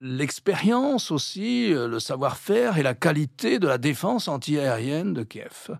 l'expérience 0.00 1.10
aussi, 1.10 1.72
euh, 1.72 1.88
le 1.88 1.98
savoir-faire 1.98 2.78
et 2.78 2.82
la 2.82 2.94
qualité 2.94 3.58
de 3.58 3.66
la 3.66 3.78
défense 3.78 4.28
antiaérienne 4.28 5.12
de 5.12 5.22
Kiev. 5.22 5.70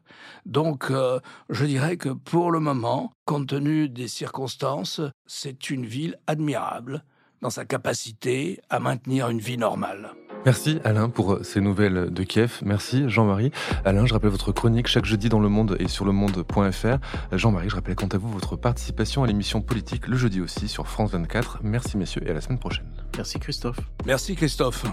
Donc, 0.45 0.91
euh, 0.91 1.21
je 1.51 1.65
dirais 1.65 1.97
que 1.97 2.09
pour 2.09 2.51
le 2.51 2.61
moment, 2.61 3.13
compte 3.25 3.49
tenu 3.49 3.89
des 3.89 4.09
circonstances, 4.09 5.01
c'est 5.27 5.71
une 5.71 5.87
ville 5.87 6.19
admirable 6.27 7.05
dans 7.43 7.51
sa 7.51 7.65
capacité 7.65 8.61
à 8.69 8.81
maintenir 8.81 9.29
une 9.29 9.41
vie 9.41 9.59
normale. 9.59 10.15
Merci 10.49 10.79
Alain 10.83 11.11
pour 11.11 11.35
euh, 11.35 11.43
ces 11.43 11.61
nouvelles 11.61 12.09
de 12.11 12.23
Kiev. 12.23 12.61
Merci 12.65 13.07
Jean-Marie. 13.07 13.53
Alain, 13.85 14.07
je 14.07 14.15
rappelle 14.15 14.31
votre 14.31 14.51
chronique 14.51 14.87
chaque 14.87 15.05
jeudi 15.05 15.29
dans 15.29 15.41
Le 15.41 15.51
Monde 15.51 15.77
et 15.79 15.89
sur 15.89 16.07
le 16.07 16.13
monde.fr. 16.13 16.97
Jean-Marie, 17.33 17.69
je 17.69 17.75
rappelle 17.75 17.95
quant 17.95 18.07
à 18.07 18.17
vous 18.17 18.31
votre 18.31 18.57
participation 18.57 19.23
à 19.23 19.27
l'émission 19.27 19.61
politique 19.61 20.09
le 20.09 20.17
jeudi 20.17 20.41
aussi 20.41 20.69
sur 20.69 20.89
France 20.89 21.11
24. 21.11 21.59
Merci 21.65 21.99
messieurs 21.99 22.27
et 22.27 22.31
à 22.31 22.33
la 22.33 22.41
semaine 22.41 22.59
prochaine. 22.59 22.87
Merci 23.19 23.39
Christophe. 23.39 23.79
Merci 24.07 24.37
Christophe. 24.37 24.87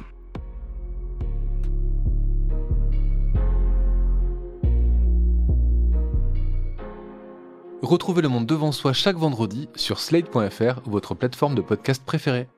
Retrouvez 7.81 8.21
le 8.21 8.27
monde 8.27 8.45
devant 8.45 8.73
soi 8.73 8.91
chaque 8.91 9.15
vendredi 9.15 9.69
sur 9.77 10.01
slate.fr, 10.01 10.81
votre 10.85 11.15
plateforme 11.15 11.55
de 11.55 11.61
podcast 11.61 12.03
préférée. 12.05 12.49